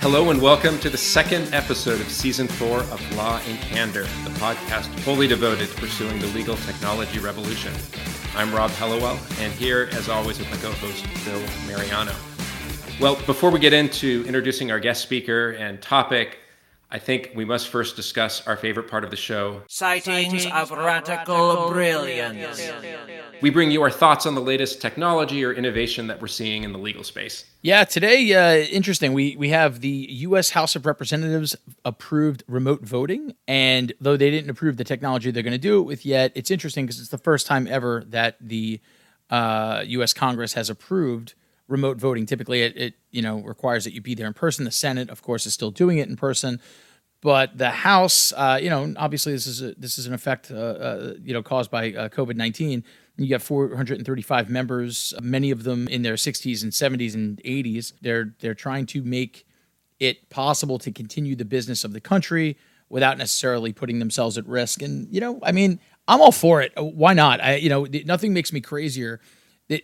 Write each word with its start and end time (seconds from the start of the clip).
Hello 0.00 0.30
and 0.30 0.40
welcome 0.40 0.78
to 0.78 0.88
the 0.88 0.96
second 0.96 1.52
episode 1.52 2.00
of 2.00 2.08
season 2.08 2.46
four 2.46 2.78
of 2.82 3.16
Law 3.16 3.40
and 3.48 3.58
Candor, 3.62 4.04
the 4.22 4.30
podcast 4.38 4.86
fully 5.00 5.26
devoted 5.26 5.68
to 5.68 5.74
pursuing 5.74 6.20
the 6.20 6.28
legal 6.28 6.54
technology 6.58 7.18
revolution. 7.18 7.74
I'm 8.36 8.54
Rob 8.54 8.70
Hellewell, 8.70 9.18
and 9.40 9.52
here, 9.52 9.88
as 9.92 10.08
always, 10.08 10.38
with 10.38 10.48
my 10.52 10.56
co-host 10.58 11.04
Bill 11.24 11.42
Mariano. 11.66 12.14
Well, 13.00 13.16
before 13.26 13.50
we 13.50 13.58
get 13.58 13.72
into 13.72 14.22
introducing 14.24 14.70
our 14.70 14.78
guest 14.78 15.02
speaker 15.02 15.56
and 15.58 15.82
topic, 15.82 16.38
I 16.90 16.98
think 16.98 17.32
we 17.34 17.44
must 17.44 17.68
first 17.68 17.96
discuss 17.96 18.46
our 18.46 18.56
favorite 18.56 18.88
part 18.88 19.04
of 19.04 19.10
the 19.10 19.16
show. 19.16 19.62
Sightings 19.68 20.46
of 20.46 20.70
radical 20.70 21.68
brilliance. 21.70 22.62
We 23.42 23.50
bring 23.50 23.70
you 23.70 23.82
our 23.82 23.90
thoughts 23.90 24.24
on 24.24 24.34
the 24.34 24.40
latest 24.40 24.80
technology 24.80 25.44
or 25.44 25.52
innovation 25.52 26.06
that 26.06 26.20
we're 26.20 26.28
seeing 26.28 26.64
in 26.64 26.72
the 26.72 26.78
legal 26.78 27.04
space. 27.04 27.44
Yeah, 27.60 27.84
today, 27.84 28.32
uh, 28.32 28.64
interesting. 28.66 29.12
We 29.12 29.36
we 29.36 29.50
have 29.50 29.80
the 29.80 30.08
U.S. 30.10 30.50
House 30.50 30.74
of 30.76 30.86
Representatives 30.86 31.54
approved 31.84 32.42
remote 32.48 32.80
voting, 32.80 33.34
and 33.46 33.92
though 34.00 34.16
they 34.16 34.30
didn't 34.30 34.48
approve 34.48 34.78
the 34.78 34.84
technology 34.84 35.30
they're 35.30 35.42
going 35.42 35.52
to 35.52 35.58
do 35.58 35.80
it 35.80 35.82
with 35.82 36.06
yet, 36.06 36.32
it's 36.34 36.50
interesting 36.50 36.86
because 36.86 37.00
it's 37.00 37.10
the 37.10 37.18
first 37.18 37.46
time 37.46 37.66
ever 37.66 38.02
that 38.08 38.36
the 38.40 38.80
uh, 39.28 39.84
U.S. 39.86 40.14
Congress 40.14 40.54
has 40.54 40.70
approved 40.70 41.34
remote 41.68 41.98
voting. 41.98 42.26
Typically, 42.26 42.62
it, 42.62 42.76
it 42.76 42.94
you 43.10 43.22
know 43.22 43.40
requires 43.40 43.84
that 43.84 43.92
you 43.92 44.00
be 44.00 44.14
there 44.14 44.26
in 44.26 44.34
person. 44.34 44.64
The 44.64 44.70
Senate, 44.70 45.10
of 45.10 45.22
course, 45.22 45.46
is 45.46 45.54
still 45.54 45.70
doing 45.70 45.98
it 45.98 46.08
in 46.08 46.16
person, 46.16 46.60
but 47.20 47.56
the 47.56 47.70
House, 47.70 48.32
uh, 48.36 48.58
you 48.60 48.70
know, 48.70 48.94
obviously 48.96 49.32
this 49.32 49.46
is 49.46 49.62
a, 49.62 49.74
this 49.74 49.98
is 49.98 50.06
an 50.06 50.14
effect, 50.14 50.50
uh, 50.50 50.54
uh, 50.54 51.14
you 51.22 51.32
know, 51.32 51.42
caused 51.42 51.70
by 51.70 51.92
uh, 51.92 52.08
COVID 52.08 52.36
nineteen. 52.36 52.82
You 53.16 53.28
got 53.28 53.42
435 53.42 54.48
members, 54.48 55.12
many 55.20 55.50
of 55.50 55.64
them 55.64 55.88
in 55.88 56.02
their 56.02 56.14
60s 56.14 56.62
and 56.62 56.70
70s 56.70 57.14
and 57.16 57.42
80s. 57.42 57.92
They're 58.00 58.34
they're 58.38 58.54
trying 58.54 58.86
to 58.86 59.02
make 59.02 59.44
it 59.98 60.30
possible 60.30 60.78
to 60.78 60.92
continue 60.92 61.34
the 61.34 61.44
business 61.44 61.82
of 61.82 61.92
the 61.92 62.00
country 62.00 62.56
without 62.88 63.18
necessarily 63.18 63.72
putting 63.72 63.98
themselves 63.98 64.38
at 64.38 64.46
risk. 64.46 64.82
And 64.82 65.12
you 65.12 65.20
know, 65.20 65.40
I 65.42 65.50
mean, 65.50 65.80
I'm 66.06 66.20
all 66.20 66.30
for 66.30 66.62
it. 66.62 66.72
Why 66.76 67.12
not? 67.12 67.42
I, 67.42 67.56
you 67.56 67.68
know, 67.68 67.88
nothing 68.04 68.32
makes 68.32 68.52
me 68.52 68.60
crazier 68.60 69.20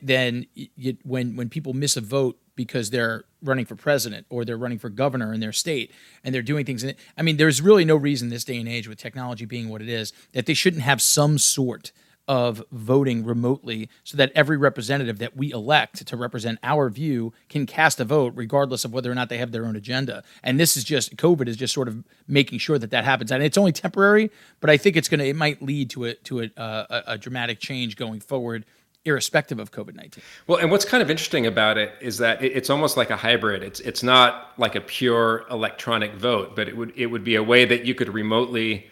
than 0.02 0.46
you, 0.54 0.96
when 1.02 1.36
when 1.36 1.48
people 1.48 1.74
miss 1.74 1.96
a 1.96 2.00
vote 2.00 2.38
because 2.56 2.90
they're 2.90 3.24
running 3.42 3.64
for 3.64 3.76
president 3.76 4.26
or 4.30 4.44
they're 4.44 4.56
running 4.56 4.78
for 4.78 4.88
governor 4.88 5.32
in 5.32 5.40
their 5.40 5.52
state 5.52 5.90
and 6.22 6.34
they're 6.34 6.42
doing 6.42 6.64
things. 6.64 6.82
And 6.82 6.94
I 7.18 7.22
mean, 7.22 7.36
there's 7.36 7.60
really 7.60 7.84
no 7.84 7.96
reason 7.96 8.28
this 8.28 8.44
day 8.44 8.58
and 8.58 8.68
age, 8.68 8.88
with 8.88 8.98
technology 8.98 9.44
being 9.44 9.68
what 9.68 9.82
it 9.82 9.88
is, 9.88 10.12
that 10.32 10.46
they 10.46 10.54
shouldn't 10.54 10.82
have 10.82 11.02
some 11.02 11.38
sort 11.38 11.92
of 12.26 12.62
voting 12.72 13.22
remotely 13.22 13.90
so 14.02 14.16
that 14.16 14.32
every 14.34 14.56
representative 14.56 15.18
that 15.18 15.36
we 15.36 15.52
elect 15.52 16.06
to 16.06 16.16
represent 16.16 16.58
our 16.62 16.88
view 16.88 17.34
can 17.50 17.66
cast 17.66 18.00
a 18.00 18.04
vote 18.04 18.32
regardless 18.34 18.82
of 18.82 18.94
whether 18.94 19.12
or 19.12 19.14
not 19.14 19.28
they 19.28 19.36
have 19.36 19.52
their 19.52 19.66
own 19.66 19.76
agenda 19.76 20.24
and 20.42 20.58
this 20.58 20.74
is 20.74 20.84
just 20.84 21.14
covid 21.16 21.48
is 21.48 21.56
just 21.56 21.74
sort 21.74 21.86
of 21.86 22.02
making 22.26 22.58
sure 22.58 22.78
that 22.78 22.90
that 22.90 23.04
happens 23.04 23.30
and 23.30 23.42
it's 23.42 23.58
only 23.58 23.72
temporary 23.72 24.30
but 24.60 24.70
i 24.70 24.76
think 24.78 24.96
it's 24.96 25.06
going 25.06 25.20
to 25.20 25.26
it 25.26 25.36
might 25.36 25.60
lead 25.60 25.90
to 25.90 26.06
a 26.06 26.14
to 26.14 26.40
a, 26.40 26.50
uh, 26.56 27.02
a 27.08 27.18
dramatic 27.18 27.58
change 27.58 27.94
going 27.94 28.20
forward 28.20 28.64
irrespective 29.04 29.58
of 29.58 29.70
COVID 29.70 29.94
nineteen. 29.94 30.22
Well, 30.46 30.58
and 30.58 30.70
what's 30.70 30.84
kind 30.84 31.02
of 31.02 31.10
interesting 31.10 31.46
about 31.46 31.78
it 31.78 31.92
is 32.00 32.18
that 32.18 32.42
it's 32.42 32.70
almost 32.70 32.96
like 32.96 33.10
a 33.10 33.16
hybrid. 33.16 33.62
It's 33.62 33.80
it's 33.80 34.02
not 34.02 34.52
like 34.58 34.74
a 34.74 34.80
pure 34.80 35.44
electronic 35.50 36.14
vote, 36.14 36.56
but 36.56 36.68
it 36.68 36.76
would 36.76 36.92
it 36.96 37.06
would 37.06 37.24
be 37.24 37.34
a 37.36 37.42
way 37.42 37.64
that 37.64 37.84
you 37.84 37.94
could 37.94 38.12
remotely, 38.12 38.90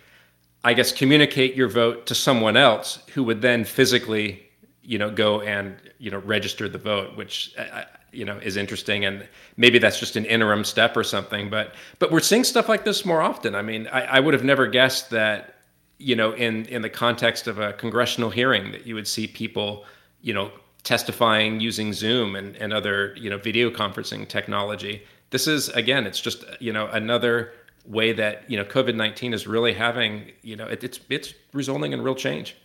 I 0.65 0.75
guess, 0.75 0.93
communicate 0.93 1.55
your 1.55 1.69
vote 1.69 2.07
to 2.07 2.15
someone 2.15 2.57
else 2.57 2.99
who 3.15 3.25
would 3.25 3.43
then 3.43 3.65
physically, 3.65 4.43
you 4.83 4.99
know, 4.99 5.11
go 5.11 5.41
and 5.41 5.77
you 5.99 6.11
know 6.11 6.19
register 6.19 6.69
the 6.69 6.79
vote, 6.79 7.17
which. 7.17 7.55
Uh, 7.59 7.63
uh, 7.63 7.85
you 8.15 8.27
know 8.27 8.37
is 8.43 8.59
interesting 8.59 9.07
and 9.07 9.27
maybe 9.57 9.79
that's 9.79 9.99
just 9.99 10.17
an 10.17 10.27
interim 10.27 10.65
step 10.65 10.99
or 10.99 11.03
something 11.03 11.49
but 11.49 11.75
but 11.99 12.13
we're 12.13 12.21
seeing 12.21 12.45
stuff 12.45 12.69
like 12.69 12.85
this 12.85 13.07
more 13.07 13.23
often 13.23 13.55
i 13.55 13.63
mean 13.63 13.89
i, 13.91 14.03
I 14.03 14.21
would 14.21 14.35
have 14.35 14.45
never 14.45 14.67
guessed 14.67 15.09
that 15.13 15.55
you 15.97 16.15
know 16.15 16.33
in 16.33 16.67
in 16.67 16.83
the 16.83 16.91
context 16.91 17.47
of 17.47 17.59
a 17.59 17.73
congressional 17.73 18.29
hearing 18.29 18.71
that 18.73 18.87
you 18.87 18.95
would 18.95 19.09
see 19.09 19.27
people 19.27 19.87
you 20.23 20.33
know, 20.33 20.51
testifying 20.85 21.61
using 21.61 21.93
Zoom 21.93 22.35
and, 22.35 22.57
and 22.57 22.73
other, 22.73 23.15
you 23.17 23.31
know, 23.31 23.39
video 23.39 23.71
conferencing 23.71 24.27
technology. 24.27 25.03
This 25.31 25.47
is, 25.47 25.69
again, 25.71 26.07
it's 26.07 26.21
just, 26.21 26.45
you 26.61 26.73
know, 26.73 26.87
another 26.89 27.53
way 27.85 28.13
that, 28.13 28.49
you 28.51 28.57
know, 28.57 28.65
COVID-19 28.65 29.35
is 29.35 29.47
really 29.47 29.73
having, 29.73 30.33
you 30.43 30.57
know, 30.57 30.67
it, 30.67 30.85
it's, 30.85 31.01
it's 31.09 31.35
resulting 31.53 31.93
in 31.93 32.03
real 32.03 32.15
change. 32.15 32.57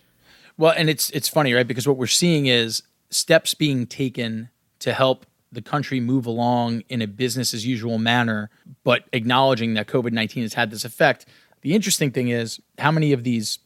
Well, 0.57 0.73
and 0.75 0.90
it's, 0.90 1.09
it's 1.12 1.29
funny, 1.29 1.53
right? 1.53 1.68
Because 1.68 1.88
what 1.88 1.97
we're 1.97 2.07
seeing 2.07 2.47
is 2.47 2.84
steps 3.09 3.53
being 3.53 3.85
taken 3.85 4.50
to 4.79 4.94
help 4.94 5.25
the 5.51 5.62
country 5.62 6.00
move 6.00 6.25
along 6.25 6.84
in 6.89 7.01
a 7.01 7.07
business 7.07 7.53
as 7.53 7.66
usual 7.66 7.97
manner, 7.97 8.50
but 8.84 9.06
acknowledging 9.13 9.75
that 9.75 9.88
COVID 9.88 10.12
19 10.12 10.44
has 10.44 10.53
had 10.53 10.72
this 10.72 10.84
effect. 10.84 11.25
The 11.62 11.74
interesting 11.74 12.12
thing 12.12 12.29
is 12.29 12.59
how 12.78 12.91
many 12.91 13.13
of 13.13 13.24
these 13.24 13.59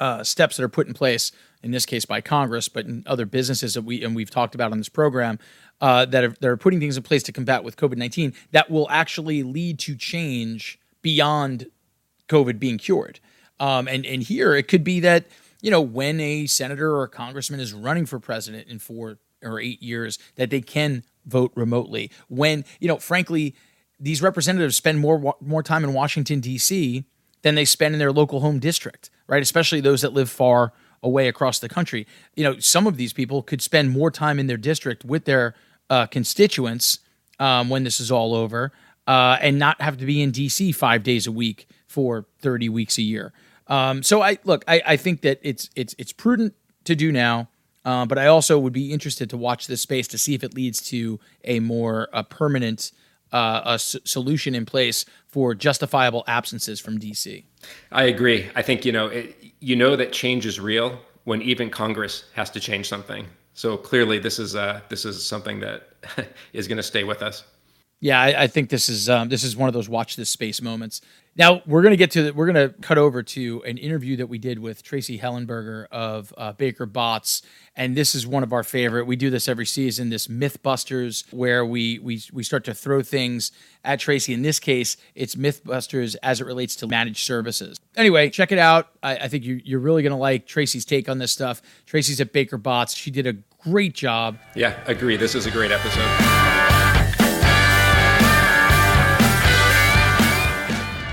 uh, 0.00 0.22
steps 0.22 0.56
that 0.56 0.62
are 0.62 0.68
put 0.68 0.86
in 0.86 0.94
place 0.94 1.32
in 1.62 1.70
this 1.70 1.86
case 1.86 2.04
by 2.04 2.20
Congress, 2.20 2.68
but 2.68 2.86
in 2.86 3.02
other 3.06 3.26
businesses 3.26 3.74
that 3.74 3.82
we 3.82 4.02
and 4.04 4.14
we've 4.14 4.30
talked 4.30 4.54
about 4.54 4.72
on 4.72 4.78
this 4.78 4.88
program 4.88 5.38
uh, 5.80 6.04
that 6.06 6.24
are 6.24 6.34
that 6.40 6.48
are 6.48 6.56
putting 6.56 6.80
things 6.80 6.96
in 6.96 7.02
place 7.02 7.22
to 7.24 7.32
combat 7.32 7.64
with 7.64 7.76
COVID 7.76 7.96
nineteen 7.96 8.34
that 8.52 8.70
will 8.70 8.88
actually 8.90 9.42
lead 9.42 9.78
to 9.80 9.96
change 9.96 10.78
beyond 11.02 11.66
COVID 12.28 12.58
being 12.58 12.78
cured. 12.78 13.20
Um, 13.58 13.88
and 13.88 14.04
and 14.06 14.22
here 14.22 14.54
it 14.54 14.68
could 14.68 14.84
be 14.84 15.00
that 15.00 15.26
you 15.62 15.70
know 15.70 15.80
when 15.80 16.20
a 16.20 16.46
senator 16.46 16.94
or 16.94 17.04
a 17.04 17.08
congressman 17.08 17.60
is 17.60 17.72
running 17.72 18.06
for 18.06 18.18
president 18.18 18.68
in 18.68 18.78
four 18.78 19.18
or 19.42 19.60
eight 19.60 19.82
years 19.82 20.18
that 20.36 20.50
they 20.50 20.60
can 20.60 21.02
vote 21.24 21.52
remotely. 21.54 22.10
When 22.28 22.64
you 22.80 22.88
know, 22.88 22.98
frankly, 22.98 23.54
these 23.98 24.22
representatives 24.22 24.76
spend 24.76 25.00
more 25.00 25.34
more 25.40 25.62
time 25.62 25.84
in 25.84 25.92
Washington 25.92 26.40
D.C. 26.40 27.04
than 27.42 27.54
they 27.54 27.64
spend 27.64 27.94
in 27.94 27.98
their 27.98 28.12
local 28.12 28.40
home 28.40 28.58
district, 28.58 29.10
right? 29.26 29.42
Especially 29.42 29.80
those 29.80 30.02
that 30.02 30.12
live 30.12 30.30
far 30.30 30.72
away 31.02 31.28
across 31.28 31.58
the 31.58 31.68
country. 31.68 32.06
You 32.34 32.44
know, 32.44 32.58
some 32.58 32.86
of 32.86 32.96
these 32.96 33.12
people 33.12 33.42
could 33.42 33.62
spend 33.62 33.90
more 33.90 34.10
time 34.10 34.38
in 34.38 34.46
their 34.46 34.56
district 34.56 35.04
with 35.04 35.24
their 35.24 35.54
uh, 35.88 36.06
constituents 36.06 37.00
um, 37.38 37.68
when 37.68 37.84
this 37.84 38.00
is 38.00 38.10
all 38.10 38.34
over, 38.34 38.72
uh, 39.06 39.38
and 39.40 39.58
not 39.58 39.80
have 39.80 39.98
to 39.98 40.06
be 40.06 40.22
in 40.22 40.32
DC 40.32 40.74
five 40.74 41.02
days 41.02 41.26
a 41.26 41.32
week 41.32 41.68
for 41.86 42.26
thirty 42.40 42.68
weeks 42.68 42.98
a 42.98 43.02
year. 43.02 43.32
Um, 43.68 44.02
so 44.02 44.22
I 44.22 44.38
look, 44.44 44.64
I, 44.66 44.82
I, 44.86 44.96
think 44.96 45.22
that 45.22 45.40
it's 45.42 45.70
it's 45.74 45.94
it's 45.98 46.12
prudent 46.12 46.54
to 46.84 46.94
do 46.94 47.12
now. 47.12 47.48
Uh, 47.84 48.04
but 48.04 48.18
I 48.18 48.26
also 48.26 48.58
would 48.58 48.72
be 48.72 48.92
interested 48.92 49.30
to 49.30 49.36
watch 49.36 49.68
this 49.68 49.80
space 49.80 50.08
to 50.08 50.18
see 50.18 50.34
if 50.34 50.42
it 50.42 50.54
leads 50.54 50.80
to 50.88 51.20
a 51.44 51.60
more 51.60 52.08
a 52.12 52.24
permanent 52.24 52.90
uh, 53.32 53.62
a 53.64 53.72
s- 53.74 53.96
solution 54.04 54.54
in 54.54 54.64
place 54.66 55.04
for 55.26 55.54
justifiable 55.54 56.24
absences 56.26 56.80
from 56.80 56.98
DC. 56.98 57.44
I 57.92 58.04
agree. 58.04 58.48
I 58.54 58.62
think 58.62 58.84
you 58.84 58.92
know 58.92 59.06
it, 59.08 59.36
you 59.60 59.76
know 59.76 59.96
that 59.96 60.12
change 60.12 60.46
is 60.46 60.60
real 60.60 60.98
when 61.24 61.42
even 61.42 61.70
Congress 61.70 62.24
has 62.34 62.50
to 62.50 62.60
change 62.60 62.88
something. 62.88 63.26
So 63.54 63.76
clearly, 63.76 64.18
this 64.18 64.38
is 64.38 64.54
uh, 64.54 64.80
this 64.88 65.04
is 65.04 65.24
something 65.24 65.60
that 65.60 65.88
is 66.52 66.68
going 66.68 66.76
to 66.76 66.82
stay 66.82 67.04
with 67.04 67.22
us. 67.22 67.44
Yeah, 68.00 68.20
I, 68.20 68.42
I 68.42 68.46
think 68.46 68.68
this 68.68 68.88
is 68.88 69.08
um, 69.08 69.30
this 69.30 69.42
is 69.42 69.56
one 69.56 69.68
of 69.68 69.74
those 69.74 69.88
watch 69.88 70.16
this 70.16 70.28
space 70.28 70.60
moments. 70.60 71.00
Now 71.34 71.62
we're 71.66 71.82
to 71.92 71.96
get 71.96 72.10
to 72.12 72.24
the, 72.24 72.34
we're 72.34 72.50
to 72.52 72.74
cut 72.82 72.98
over 72.98 73.22
to 73.22 73.62
an 73.66 73.78
interview 73.78 74.16
that 74.16 74.26
we 74.26 74.38
did 74.38 74.58
with 74.58 74.82
Tracy 74.82 75.18
Hellenberger 75.18 75.86
of 75.90 76.32
uh, 76.36 76.52
Baker 76.52 76.86
Botts, 76.86 77.42
and 77.74 77.96
this 77.96 78.14
is 78.14 78.26
one 78.26 78.42
of 78.42 78.52
our 78.52 78.62
favorite. 78.62 79.06
We 79.06 79.16
do 79.16 79.30
this 79.30 79.48
every 79.48 79.64
season, 79.64 80.10
this 80.10 80.26
MythBusters, 80.28 81.24
where 81.32 81.64
we 81.64 81.98
we 81.98 82.22
we 82.32 82.42
start 82.42 82.64
to 82.64 82.74
throw 82.74 83.02
things 83.02 83.50
at 83.82 83.98
Tracy. 83.98 84.34
In 84.34 84.42
this 84.42 84.58
case, 84.58 84.98
it's 85.14 85.34
MythBusters 85.34 86.16
as 86.22 86.42
it 86.42 86.44
relates 86.44 86.76
to 86.76 86.86
managed 86.86 87.24
services. 87.24 87.78
Anyway, 87.96 88.28
check 88.28 88.52
it 88.52 88.58
out. 88.58 88.88
I, 89.02 89.16
I 89.16 89.28
think 89.28 89.44
you, 89.44 89.60
you're 89.64 89.80
really 89.80 90.02
to 90.12 90.16
like 90.16 90.46
Tracy's 90.46 90.84
take 90.84 91.08
on 91.08 91.16
this 91.16 91.32
stuff. 91.32 91.62
Tracy's 91.86 92.20
at 92.20 92.32
Baker 92.34 92.58
Botts. 92.58 92.94
She 92.94 93.10
did 93.10 93.26
a 93.26 93.34
great 93.58 93.94
job. 93.94 94.38
Yeah, 94.54 94.78
agree. 94.86 95.16
This 95.16 95.34
is 95.34 95.46
a 95.46 95.50
great 95.50 95.70
episode. 95.70 96.45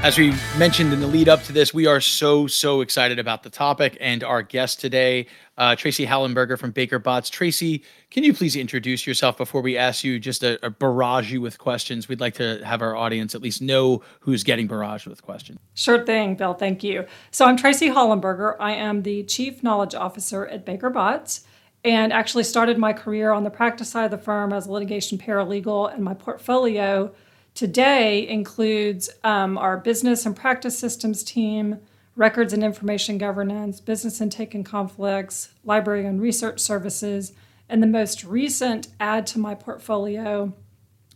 As 0.03 0.17
we 0.17 0.33
mentioned 0.57 0.91
in 0.91 0.99
the 0.99 1.07
lead 1.07 1.29
up 1.29 1.43
to 1.43 1.53
this, 1.53 1.73
we 1.73 1.85
are 1.85 2.01
so, 2.01 2.45
so 2.45 2.81
excited 2.81 3.19
about 3.19 3.43
the 3.43 3.49
topic 3.49 3.97
and 4.01 4.21
our 4.21 4.41
guest 4.41 4.81
today, 4.81 5.27
uh, 5.57 5.77
Tracy 5.77 6.05
Hallenberger 6.05 6.59
from 6.59 6.71
Baker 6.71 6.99
Botts. 6.99 7.29
Tracy, 7.29 7.85
can 8.11 8.25
you 8.25 8.33
please 8.33 8.57
introduce 8.57 9.07
yourself 9.07 9.37
before 9.37 9.61
we 9.61 9.77
ask 9.77 10.03
you 10.03 10.19
just 10.19 10.43
a, 10.43 10.59
a 10.65 10.69
barrage 10.69 11.31
you 11.31 11.39
with 11.39 11.57
questions? 11.57 12.09
We'd 12.09 12.19
like 12.19 12.33
to 12.33 12.61
have 12.65 12.81
our 12.81 12.97
audience 12.97 13.33
at 13.33 13.41
least 13.41 13.61
know 13.61 14.01
who's 14.19 14.43
getting 14.43 14.67
barraged 14.67 15.07
with 15.07 15.23
questions. 15.23 15.57
Sure 15.73 16.05
thing, 16.05 16.35
Bill. 16.35 16.53
Thank 16.53 16.83
you. 16.83 17.05
So 17.31 17.45
I'm 17.45 17.55
Tracy 17.55 17.87
Hallenberger. 17.87 18.57
I 18.59 18.73
am 18.73 19.03
the 19.03 19.23
Chief 19.23 19.63
Knowledge 19.63 19.95
Officer 19.95 20.45
at 20.47 20.65
Baker 20.65 20.89
Botts 20.89 21.45
and 21.85 22.11
actually 22.11 22.43
started 22.43 22.77
my 22.77 22.91
career 22.91 23.31
on 23.31 23.45
the 23.45 23.49
practice 23.49 23.91
side 23.91 24.03
of 24.03 24.11
the 24.11 24.17
firm 24.17 24.51
as 24.51 24.67
a 24.67 24.71
litigation 24.73 25.17
paralegal, 25.17 25.93
and 25.93 26.03
my 26.03 26.13
portfolio 26.13 27.13
today 27.53 28.27
includes 28.27 29.09
um, 29.23 29.57
our 29.57 29.77
business 29.77 30.25
and 30.25 30.35
practice 30.35 30.77
systems 30.77 31.23
team, 31.23 31.79
records 32.15 32.53
and 32.53 32.63
information 32.63 33.17
governance, 33.17 33.79
business 33.79 34.21
intake 34.21 34.53
and 34.53 34.65
conflicts, 34.65 35.53
library 35.63 36.05
and 36.05 36.21
research 36.21 36.59
services, 36.59 37.33
and 37.69 37.81
the 37.81 37.87
most 37.87 38.23
recent 38.23 38.87
add 38.99 39.25
to 39.27 39.39
my 39.39 39.55
portfolio 39.55 40.53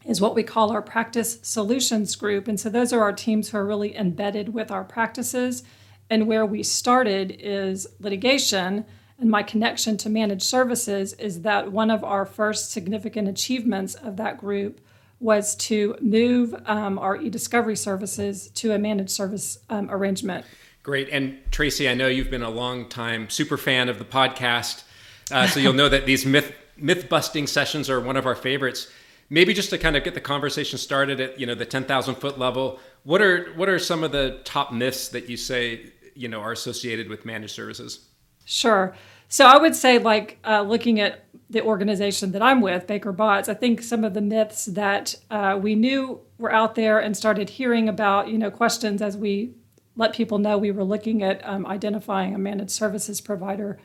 is 0.06 0.22
what 0.22 0.36
we 0.36 0.44
call 0.44 0.72
our 0.72 0.82
practice 0.82 1.40
solutions 1.42 2.16
group. 2.16 2.48
And 2.48 2.60
so 2.60 2.70
those 2.70 2.94
are 2.94 3.02
our 3.02 3.14
teams 3.14 3.50
who 3.50 3.58
are 3.58 3.66
really 3.66 3.96
embedded 3.96 4.54
with 4.54 4.72
our 4.72 4.84
practices. 4.84 5.64
And 6.10 6.28
where 6.28 6.46
we 6.46 6.64
started 6.64 7.36
is 7.40 7.88
litigation. 8.00 8.86
And 9.20 9.30
my 9.30 9.44
connection 9.44 9.98
to 9.98 10.10
managed 10.10 10.44
services 10.44 11.14
is 11.14 11.42
that 11.42 11.72
one 11.72 11.92
of 11.92 12.04
our 12.04 12.26
first 12.26 12.72
significant 12.72 13.28
achievements 13.28 13.96
of 13.96 14.16
that 14.18 14.38
group 14.38 14.80
was 15.20 15.56
to 15.56 15.96
move 16.00 16.54
um, 16.66 17.00
our 17.00 17.16
e-discovery 17.18 17.76
services 17.76 18.50
to 18.52 18.72
a 18.74 18.78
managed 18.78 19.10
service 19.10 19.58
um, 19.70 19.90
arrangement. 19.90 20.46
Great. 20.84 21.10
And 21.10 21.40
Tracy, 21.52 21.90
I 21.90 21.96
know 21.96 22.08
you've 22.08 22.30
been 22.30 22.44
a 22.44 22.50
long 22.50 22.88
time 22.88 23.30
super 23.30 23.58
fan 23.58 23.90
of 23.90 23.98
the 24.00 24.06
podcast, 24.06 24.84
uh, 25.32 25.48
so 25.48 25.60
you'll 25.60 25.74
know 25.74 25.90
that 25.90 26.06
these 26.06 26.26
myth 26.26 26.54
myth 26.78 27.10
busting 27.10 27.48
sessions 27.48 27.90
are 27.90 28.00
one 28.00 28.16
of 28.16 28.26
our 28.26 28.36
favorites. 28.36 28.88
Maybe 29.30 29.54
just 29.54 29.70
to 29.72 29.78
kind 29.78 29.98
of 29.98 30.06
get 30.06 30.14
the 30.14 30.22
conversation 30.22 30.78
started 30.78 31.20
at 31.20 31.40
you 31.40 31.46
know 31.46 31.56
the 31.56 31.66
ten 31.66 31.84
thousand 31.84 32.16
foot 32.16 32.40
level, 32.40 32.80
what 33.04 33.22
are 33.22 33.52
what 33.56 33.68
are 33.68 33.80
some 33.80 34.04
of 34.04 34.14
the 34.14 34.40
top 34.46 34.72
myths 34.72 35.10
that 35.10 35.28
you 35.28 35.36
say 35.36 35.92
you 36.16 36.30
know 36.30 36.40
are 36.40 36.54
associated 36.54 37.10
with 37.10 37.26
managed 37.26 37.54
services? 37.54 38.08
Sure. 38.46 38.96
So 39.30 39.46
I 39.46 39.58
would 39.58 39.76
say, 39.76 40.00
like 40.00 40.38
uh, 40.46 40.62
looking 40.62 41.02
at 41.02 41.26
the 41.50 41.62
organization 41.62 42.32
that 42.34 42.42
I'm 42.42 42.62
with, 42.62 42.88
Baker 42.88 43.14
Botts, 43.14 43.48
I 43.48 43.54
think 43.54 43.82
some 43.82 44.04
of 44.04 44.14
the 44.14 44.22
myths 44.22 44.66
that 44.66 45.16
uh, 45.32 45.58
we 45.62 45.76
knew 45.76 46.22
were 46.38 46.52
out 46.52 46.76
there 46.76 47.00
and 47.00 47.16
started 47.16 47.52
hearing 47.52 47.88
about, 47.88 48.28
you 48.28 48.38
know, 48.38 48.52
questions 48.52 49.02
as 49.02 49.16
we 49.16 49.54
let 49.96 50.14
people 50.14 50.38
know 50.38 50.58
we 50.58 50.72
were 50.72 50.84
looking 50.84 51.24
at 51.24 51.46
um, 51.48 51.66
identifying 51.66 52.36
a 52.36 52.38
managed 52.38 52.72
services 52.72 53.22
provider. 53.22 53.80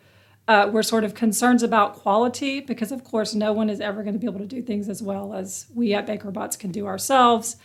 Uh, 0.49 0.69
were 0.73 0.83
sort 0.83 1.05
of 1.05 1.15
concerns 1.15 1.63
about 1.63 1.95
quality 1.95 2.59
because, 2.59 2.91
of 2.91 3.05
course, 3.05 3.33
no 3.33 3.53
one 3.53 3.71
is 3.71 3.81
ever 3.81 4.03
going 4.03 4.13
to 4.13 4.19
be 4.19 4.27
able 4.27 4.41
to 4.41 4.45
do 4.45 4.61
things 4.61 4.89
as 4.89 5.01
well 5.01 5.33
as 5.33 5.67
we 5.73 5.95
at 5.95 6.05
Baker 6.05 6.33
Botts 6.33 6.57
can 6.57 6.73
do 6.73 6.85
ourselves. 6.85 7.57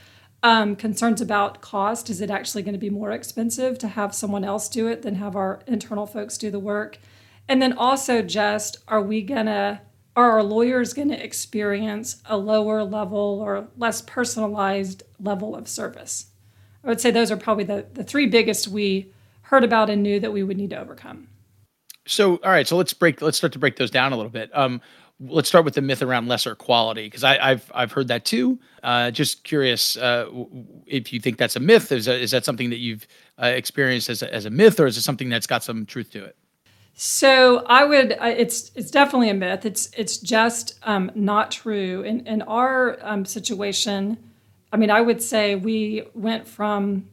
Um, 0.44 0.76
concerns 0.76 1.20
about 1.20 1.60
cost 1.60 2.08
is 2.12 2.22
it 2.22 2.30
actually 2.30 2.62
going 2.62 2.76
to 2.76 2.80
be 2.80 2.92
more 2.92 3.12
expensive 3.12 3.80
to 3.80 3.88
have 3.88 4.14
someone 4.14 4.44
else 4.44 4.70
do 4.70 4.88
it 4.88 5.02
than 5.02 5.16
have 5.16 5.36
our 5.36 5.62
internal 5.66 6.06
folks 6.06 6.38
do 6.38 6.52
the 6.52 6.60
work? 6.60 7.00
And 7.50 7.62
then 7.62 7.74
also 7.74 8.22
just 8.22 8.78
are 8.88 9.02
we 9.02 9.24
gonna 9.24 9.82
are 10.18 10.32
our 10.32 10.44
lawyers 10.44 10.94
going 10.94 11.10
to 11.10 11.24
experience 11.24 12.22
a 12.26 12.36
lower 12.36 12.84
level 12.84 13.40
or 13.40 13.68
less 13.78 14.02
personalized 14.02 15.04
level 15.20 15.56
of 15.56 15.68
service? 15.68 16.26
I 16.84 16.88
would 16.88 17.00
say 17.00 17.12
those 17.12 17.32
are 17.32 17.38
probably 17.38 17.66
the, 17.66 17.86
the 17.94 18.04
three 18.04 18.26
biggest 18.26 18.68
we 18.68 19.14
heard 19.44 19.64
about 19.64 19.92
and 19.92 20.02
knew 20.02 20.20
that 20.20 20.34
we 20.34 20.42
would 20.42 20.58
need 20.58 20.72
to 20.72 20.80
overcome. 20.80 21.30
So, 22.08 22.38
all 22.38 22.50
right, 22.50 22.68
so 22.68 22.76
let's 22.76 22.94
break. 22.94 23.22
Let's 23.22 23.38
start 23.38 23.54
to 23.54 23.60
break 23.60 23.76
those 23.76 23.92
down 23.92 24.12
a 24.12 24.16
little 24.16 24.32
bit. 24.32 24.50
Um, 24.58 24.82
let's 25.20 25.50
start 25.50 25.66
with 25.66 25.76
the 25.76 25.82
myth 25.82 26.02
around 26.02 26.28
lesser 26.28 26.56
quality 26.56 27.06
because 27.06 27.24
I've 27.24 27.70
I've 27.76 27.92
heard 27.92 28.08
that 28.08 28.26
too. 28.26 28.60
Uh, 28.82 29.12
just 29.12 29.44
curious 29.44 29.98
uh, 29.98 30.30
if 30.88 31.14
you 31.14 31.20
think 31.20 31.38
that's 31.38 31.56
a 31.56 31.60
myth. 31.60 31.92
Is 31.92 32.06
that, 32.06 32.20
is 32.22 32.32
that 32.32 32.46
something 32.46 32.70
that 32.70 32.80
you've 32.80 33.06
uh, 33.42 33.48
experienced 33.48 34.10
as 34.10 34.24
a, 34.24 34.34
as 34.34 34.46
a 34.46 34.50
myth, 34.50 34.80
or 34.80 34.88
is 34.88 34.98
it 34.98 35.02
something 35.02 35.30
that's 35.30 35.48
got 35.48 35.64
some 35.64 35.86
truth 35.86 36.12
to 36.12 36.24
it? 36.24 36.38
So 37.00 37.64
I 37.68 37.86
would. 37.86 38.18
It's 38.20 38.72
it's 38.74 38.90
definitely 38.90 39.30
a 39.30 39.36
myth. 39.36 39.68
It's 39.68 39.92
it's 39.96 40.18
just 40.18 40.80
um, 40.82 41.12
not 41.14 41.52
true. 41.52 42.02
In 42.02 42.26
in 42.26 42.42
our 42.42 42.98
um, 43.04 43.24
situation, 43.24 44.18
I 44.74 44.78
mean, 44.78 44.90
I 44.90 45.02
would 45.02 45.22
say 45.22 45.54
we 45.54 46.08
went 46.16 46.48
from 46.48 47.08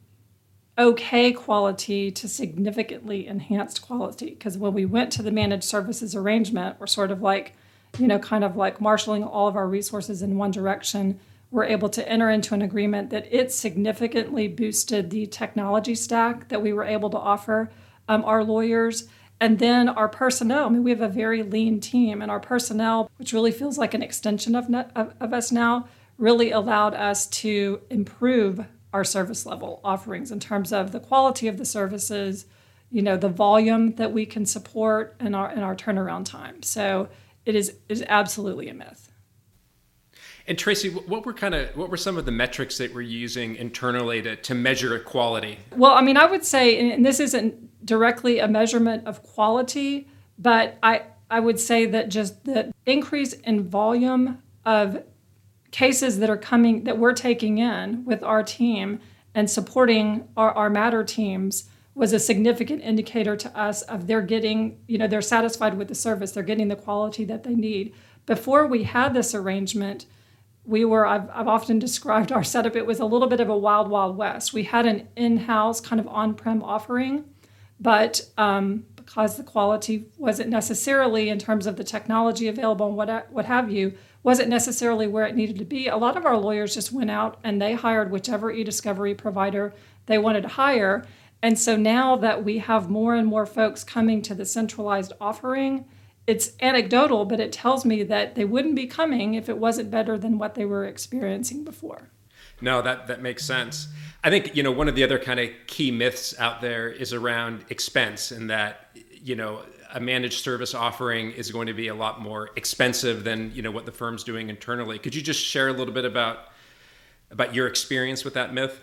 okay 0.78 1.32
quality 1.32 2.10
to 2.12 2.26
significantly 2.26 3.26
enhanced 3.26 3.82
quality 3.82 4.31
because 4.31 4.56
when 4.56 4.72
we 4.72 4.86
went 4.86 5.12
to 5.12 5.22
the 5.22 5.31
managed 5.31 5.64
services 5.64 6.16
arrangement, 6.16 6.76
we're 6.80 6.87
sort 6.87 7.10
of 7.10 7.20
like, 7.20 7.52
you 7.98 8.06
know, 8.06 8.19
kind 8.19 8.42
of 8.42 8.56
like 8.56 8.80
marshaling 8.80 9.22
all 9.22 9.48
of 9.48 9.54
our 9.54 9.69
resources 9.69 10.22
in 10.22 10.38
one 10.38 10.50
direction. 10.50 11.20
We're 11.50 11.64
able 11.64 11.90
to 11.90 12.08
enter 12.08 12.30
into 12.30 12.54
an 12.54 12.62
agreement 12.62 13.10
that 13.10 13.28
it 13.30 13.52
significantly 13.52 14.48
boosted 14.48 15.10
the 15.10 15.26
technology 15.26 15.94
stack 15.94 16.48
that 16.48 16.62
we 16.62 16.72
were 16.72 16.84
able 16.84 17.10
to 17.10 17.19
offer 17.19 17.70
um, 18.08 18.25
our 18.25 18.42
lawyers 18.42 19.08
and 19.40 19.58
then 19.58 19.88
our 19.88 20.08
personnel, 20.08 20.66
I 20.66 20.69
mean, 20.69 20.84
we 20.84 20.90
have 20.90 21.00
a 21.00 21.08
very 21.08 21.42
lean 21.42 21.81
team, 21.81 22.22
and 22.22 22.31
our 22.31 22.40
personnel, 22.40 23.10
which 23.16 23.32
really 23.32 23.52
feels 23.52 23.76
like 23.76 23.94
an 23.94 24.02
extension 24.02 24.54
of, 24.54 24.72
of, 24.94 25.14
of 25.20 25.32
us 25.32 25.50
now, 25.50 25.88
really 26.19 26.50
allowed 26.50 26.94
us 26.94 27.26
to 27.26 27.81
improve 27.90 28.64
our 28.92 29.04
service 29.04 29.44
level 29.44 29.81
offerings 29.82 30.31
in 30.31 30.38
terms 30.38 30.72
of 30.72 30.92
the 30.92 31.00
quality 31.00 31.48
of 31.48 31.58
the 31.58 31.64
services, 31.64 32.46
you 32.90 33.02
know, 33.02 33.16
the 33.16 33.28
volume 33.28 33.96
that 33.96 34.12
we 34.12 34.25
can 34.25 34.46
support, 34.46 35.16
and 35.19 35.34
our 35.34 35.48
and 35.48 35.64
our 35.64 35.75
turnaround 35.75 36.25
time. 36.25 36.62
So 36.62 37.08
it 37.44 37.56
is 37.56 37.75
is 37.88 38.04
absolutely 38.08 38.69
a 38.69 38.75
myth. 38.75 39.10
And 40.46 40.58
Tracy, 40.58 40.90
what 40.90 41.25
were 41.25 41.32
kind 41.32 41.54
of 41.54 41.75
what 41.76 41.90
were 41.90 41.96
some 41.96 42.16
of 42.16 42.25
the 42.25 42.30
metrics 42.30 42.78
that 42.78 42.94
we're 42.94 43.00
using 43.00 43.56
internally 43.56 44.22
to, 44.22 44.37
to 44.37 44.54
measure 44.54 44.98
quality? 45.00 45.58
Well, 45.75 45.92
I 45.92 46.02
mean, 46.02 46.16
I 46.16 46.26
would 46.26 46.44
say, 46.44 46.92
and 46.92 47.04
this 47.04 47.19
isn't 47.19 47.70
directly 47.84 48.38
a 48.38 48.48
measurement 48.48 49.06
of 49.06 49.22
quality, 49.22 50.08
but 50.38 50.78
I 50.82 51.02
I 51.31 51.40
would 51.40 51.58
say 51.58 51.86
that 51.86 52.10
just 52.10 52.44
the 52.44 52.72
increase 52.86 53.32
in 53.32 53.69
volume 53.69 54.42
of 54.64 55.02
cases 55.70 56.19
that 56.20 56.31
are 56.31 56.36
coming 56.36 56.84
that 56.84 56.98
we're 56.98 57.12
taking 57.12 57.58
in 57.58 58.04
with 58.04 58.22
our 58.22 58.42
team 58.42 59.00
and 59.34 59.50
supporting 59.50 60.28
our, 60.36 60.52
our 60.52 60.70
matter 60.70 61.02
teams 61.02 61.69
was 61.94 62.12
a 62.12 62.19
significant 62.19 62.82
indicator 62.82 63.36
to 63.36 63.58
us 63.58 63.82
of 63.82 64.06
they're 64.06 64.22
getting, 64.22 64.78
you 64.87 64.98
know, 64.98 65.06
they're 65.06 65.22
satisfied 65.22 65.76
with 65.76 65.88
the 65.88 65.94
service, 65.94 66.32
they're 66.32 66.42
getting 66.42 66.69
the 66.69 66.76
quality 66.76 67.25
that 67.25 67.44
they 67.44 67.54
need. 67.54 67.94
Before 68.26 68.66
we 68.66 68.84
had 68.84 69.14
this 69.14 69.34
arrangement, 69.34 70.06
we 70.64 70.84
were 70.84 71.06
I've, 71.06 71.28
I've 71.32 71.48
often 71.48 71.78
described 71.78 72.32
our 72.32 72.44
setup 72.44 72.76
it 72.76 72.87
was 72.87 73.00
a 73.00 73.04
little 73.04 73.28
bit 73.28 73.40
of 73.40 73.48
a 73.48 73.56
wild 73.56 73.88
wild 73.88 74.16
west 74.16 74.54
we 74.54 74.62
had 74.62 74.87
an 74.87 75.08
in-house 75.14 75.80
kind 75.80 76.00
of 76.00 76.08
on-prem 76.08 76.62
offering 76.62 77.25
but 77.81 78.29
um, 78.38 78.85
because 78.97 79.37
the 79.37 79.43
quality 79.43 80.06
wasn't 80.17 80.49
necessarily 80.49 81.29
in 81.29 81.38
terms 81.38 81.67
of 81.67 81.76
the 81.76 81.85
technology 81.85 82.49
available 82.49 82.87
and 82.87 82.97
what, 82.97 83.31
what 83.31 83.44
have 83.44 83.71
you 83.71 83.93
wasn't 84.23 84.49
necessarily 84.49 85.06
where 85.06 85.26
it 85.26 85.37
needed 85.37 85.59
to 85.59 85.65
be 85.65 85.88
a 85.88 85.97
lot 85.97 86.17
of 86.17 86.25
our 86.25 86.38
lawyers 86.38 86.75
just 86.75 86.93
went 86.93 87.11
out 87.11 87.38
and 87.44 87.61
they 87.61 87.75
hired 87.75 88.11
whichever 88.11 88.50
e-discovery 88.50 89.15
provider 89.15 89.75
they 90.06 90.19
wanted 90.19 90.43
to 90.43 90.49
hire 90.49 91.05
and 91.43 91.59
so 91.59 91.76
now 91.76 92.17
that 92.17 92.43
we 92.43 92.59
have 92.59 92.88
more 92.88 93.15
and 93.15 93.26
more 93.26 93.44
folks 93.44 93.85
coming 93.85 94.23
to 94.23 94.35
the 94.35 94.47
centralized 94.47 95.12
offering 95.21 95.85
it's 96.26 96.53
anecdotal, 96.61 97.25
but 97.26 97.41
it 97.41 97.53
tells 97.53 97.85
me 97.85 98.03
that 98.05 98.35
they 98.35 98.44
wouldn't 98.44 98.75
be 98.75 98.87
coming 98.87 99.35
if 99.35 99.49
it 99.49 99.59
wasn't 99.59 99.91
better 99.91 100.17
than 100.17 100.38
what 100.38 100.55
they 100.55 100.65
were 100.65 100.87
experiencing 100.87 101.64
before. 101.64 102.11
No, 102.61 102.82
that 102.82 103.06
that 103.08 103.23
makes 103.23 103.44
sense. 103.44 103.88
I 104.23 104.30
think 104.30 104.56
you 104.56 104.62
know 104.62 104.73
one 104.73 104.88
of 104.88 104.94
the 104.94 105.04
other 105.04 105.18
kind 105.18 105.40
of 105.40 105.50
key 105.66 105.90
myths 105.90 106.38
out 106.38 106.61
there 106.61 106.88
is 106.88 107.12
around 107.12 107.64
expense, 107.70 108.30
and 108.30 108.50
that 108.50 108.90
you 109.11 109.37
know 109.37 109.62
a 109.92 110.00
managed 110.00 110.42
service 110.42 110.75
offering 110.75 111.30
is 111.32 111.50
going 111.50 111.66
to 111.66 111.75
be 111.75 111.88
a 111.88 111.94
lot 111.94 112.20
more 112.20 112.50
expensive 112.56 113.25
than 113.25 113.52
you 113.54 113.62
know 113.62 113.70
what 113.70 113.87
the 113.87 113.92
firm's 113.92 114.25
doing 114.25 114.49
internally. 114.49 114.99
Could 114.99 115.14
you 115.14 115.23
just 115.23 115.44
share 115.44 115.68
a 115.68 115.73
little 115.73 115.94
bit 115.94 116.04
about 116.04 116.49
about 117.30 117.54
your 117.54 117.66
experience 117.66 118.25
with 118.25 118.34
that 118.34 118.54
myth? 118.54 118.80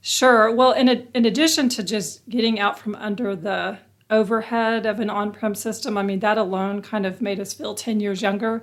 Sure. 0.00 0.50
Well, 0.50 0.72
in 0.72 0.88
a, 0.88 1.06
in 1.14 1.24
addition 1.26 1.68
to 1.70 1.82
just 1.82 2.28
getting 2.28 2.58
out 2.58 2.76
from 2.76 2.96
under 2.96 3.36
the 3.36 3.78
overhead 4.12 4.86
of 4.86 5.00
an 5.00 5.10
on-prem 5.10 5.54
system. 5.54 5.96
I 5.96 6.02
mean, 6.02 6.20
that 6.20 6.38
alone 6.38 6.82
kind 6.82 7.06
of 7.06 7.20
made 7.20 7.40
us 7.40 7.54
feel 7.54 7.74
10 7.74 7.98
years 7.98 8.22
younger. 8.22 8.62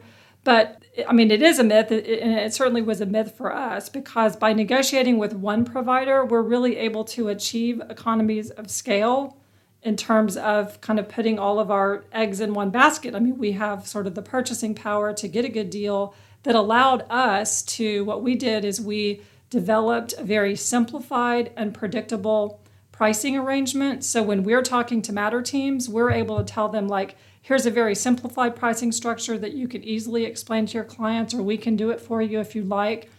But 0.49 0.83
I 1.07 1.13
mean, 1.13 1.29
it 1.29 1.43
is 1.43 1.59
a 1.59 1.63
myth, 1.63 1.91
and 1.91 2.01
it 2.01 2.55
certainly 2.55 2.81
was 2.81 3.01
a 3.01 3.05
myth 3.05 3.35
for 3.37 3.53
us 3.53 3.87
because 3.87 4.35
by 4.35 4.51
negotiating 4.51 5.19
with 5.19 5.31
one 5.31 5.63
provider, 5.63 6.25
we're 6.25 6.41
really 6.41 6.75
able 6.77 7.03
to 7.03 7.27
achieve 7.27 7.79
economies 7.87 8.49
of 8.49 8.71
scale 8.71 9.37
in 9.83 9.95
terms 9.95 10.37
of 10.37 10.81
kind 10.81 10.97
of 10.97 11.07
putting 11.07 11.37
all 11.37 11.59
of 11.59 11.69
our 11.69 12.03
eggs 12.11 12.41
in 12.41 12.55
one 12.55 12.71
basket. 12.71 13.13
I 13.13 13.19
mean, 13.19 13.37
we 13.37 13.51
have 13.51 13.87
sort 13.87 14.07
of 14.07 14.15
the 14.15 14.23
purchasing 14.23 14.73
power 14.73 15.13
to 15.13 15.27
get 15.27 15.45
a 15.45 15.49
good 15.49 15.69
deal 15.69 16.15
that 16.41 16.55
allowed 16.55 17.05
us 17.11 17.61
to, 17.77 18.03
what 18.05 18.23
we 18.23 18.33
did 18.33 18.65
is 18.65 18.81
we 18.81 19.21
developed 19.51 20.15
a 20.17 20.23
very 20.23 20.55
simplified 20.55 21.51
and 21.55 21.75
predictable 21.75 22.59
pricing 22.91 23.37
arrangement. 23.37 24.03
So 24.03 24.23
when 24.23 24.43
we're 24.43 24.63
talking 24.63 25.03
to 25.03 25.13
matter 25.13 25.43
teams, 25.43 25.87
we're 25.87 26.09
able 26.09 26.39
to 26.39 26.43
tell 26.43 26.69
them 26.69 26.87
like, 26.87 27.15
here's 27.49 27.65
a 27.65 27.71
very 27.71 27.95
simplified 27.95 28.55
pricing 28.55 28.91
structure 28.91 29.35
that 29.35 29.53
you 29.53 29.67
can 29.67 29.83
easily 29.83 30.23
explain 30.23 30.67
to 30.67 30.75
your 30.75 30.83
clients, 30.83 31.33
or 31.33 31.41
we 31.41 31.57
can 31.57 31.75
do 31.75 31.89
it 31.89 31.99
for 31.99 32.21
you 32.21 32.39
if 32.39 32.53
you 32.53 32.63
like. 32.63 33.09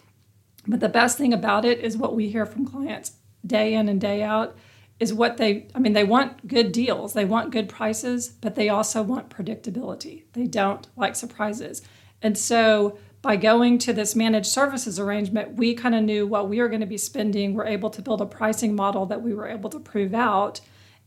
But 0.68 0.78
the 0.78 0.88
best 0.88 1.18
thing 1.18 1.34
about 1.34 1.64
it 1.64 1.80
is 1.80 1.96
what 1.96 2.14
we 2.14 2.30
hear 2.30 2.46
from 2.46 2.64
clients 2.64 3.14
day 3.44 3.74
in 3.74 3.88
and 3.88 4.00
day 4.00 4.22
out 4.22 4.56
is 5.00 5.12
what 5.12 5.36
they 5.36 5.66
I 5.74 5.80
mean 5.80 5.94
they 5.94 6.04
want 6.04 6.46
good 6.46 6.70
deals, 6.70 7.12
they 7.12 7.24
want 7.24 7.50
good 7.50 7.68
prices, 7.68 8.28
but 8.28 8.54
they 8.54 8.68
also 8.68 9.02
want 9.02 9.30
predictability. 9.30 10.22
They 10.34 10.46
don't 10.46 10.86
like 10.96 11.16
surprises. 11.16 11.82
And 12.22 12.38
so 12.38 12.98
by 13.22 13.34
going 13.34 13.78
to 13.78 13.92
this 13.92 14.14
managed 14.14 14.46
services 14.46 15.00
arrangement, 15.00 15.54
we 15.54 15.74
kind 15.74 15.96
of 15.96 16.04
knew 16.04 16.24
what 16.24 16.48
we 16.48 16.60
were 16.60 16.68
going 16.68 16.82
to 16.82 16.86
be 16.86 16.98
spending. 16.98 17.52
We're 17.52 17.66
able 17.66 17.90
to 17.90 18.02
build 18.02 18.20
a 18.20 18.26
pricing 18.26 18.76
model 18.76 19.06
that 19.06 19.22
we 19.22 19.34
were 19.34 19.48
able 19.48 19.70
to 19.70 19.80
prove 19.80 20.14
out. 20.14 20.60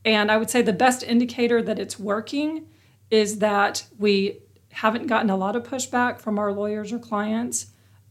And 0.03 0.30
I 0.30 0.36
would 0.36 0.50
say 0.50 0.62
the 0.62 0.74
best 0.74 1.03
indicator 1.03 1.62
that 1.62 1.80
it's 1.80 1.98
working 1.98 2.68
is 3.13 3.38
that 3.39 3.86
we 4.00 4.39
haven't 4.72 5.05
gotten 5.05 5.29
a 5.29 5.38
lot 5.38 5.55
of 5.55 5.62
pushback 5.63 6.20
from 6.20 6.39
our 6.39 6.51
lawyers 6.51 6.91
or 6.91 7.00
clients 7.00 7.67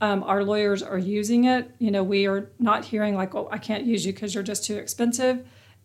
Um, 0.08 0.24
our 0.24 0.42
lawyers 0.42 0.82
are 0.82 0.98
using 0.98 1.44
it. 1.44 1.70
You 1.78 1.92
know, 1.92 2.02
we 2.02 2.26
are 2.26 2.50
not 2.58 2.84
hearing 2.86 3.14
like, 3.14 3.36
"Oh, 3.36 3.48
I 3.52 3.58
can't 3.58 3.84
use 3.84 4.04
you 4.04 4.12
because 4.12 4.34
you're 4.34 4.42
just 4.52 4.64
too 4.64 4.76
expensive," 4.76 5.36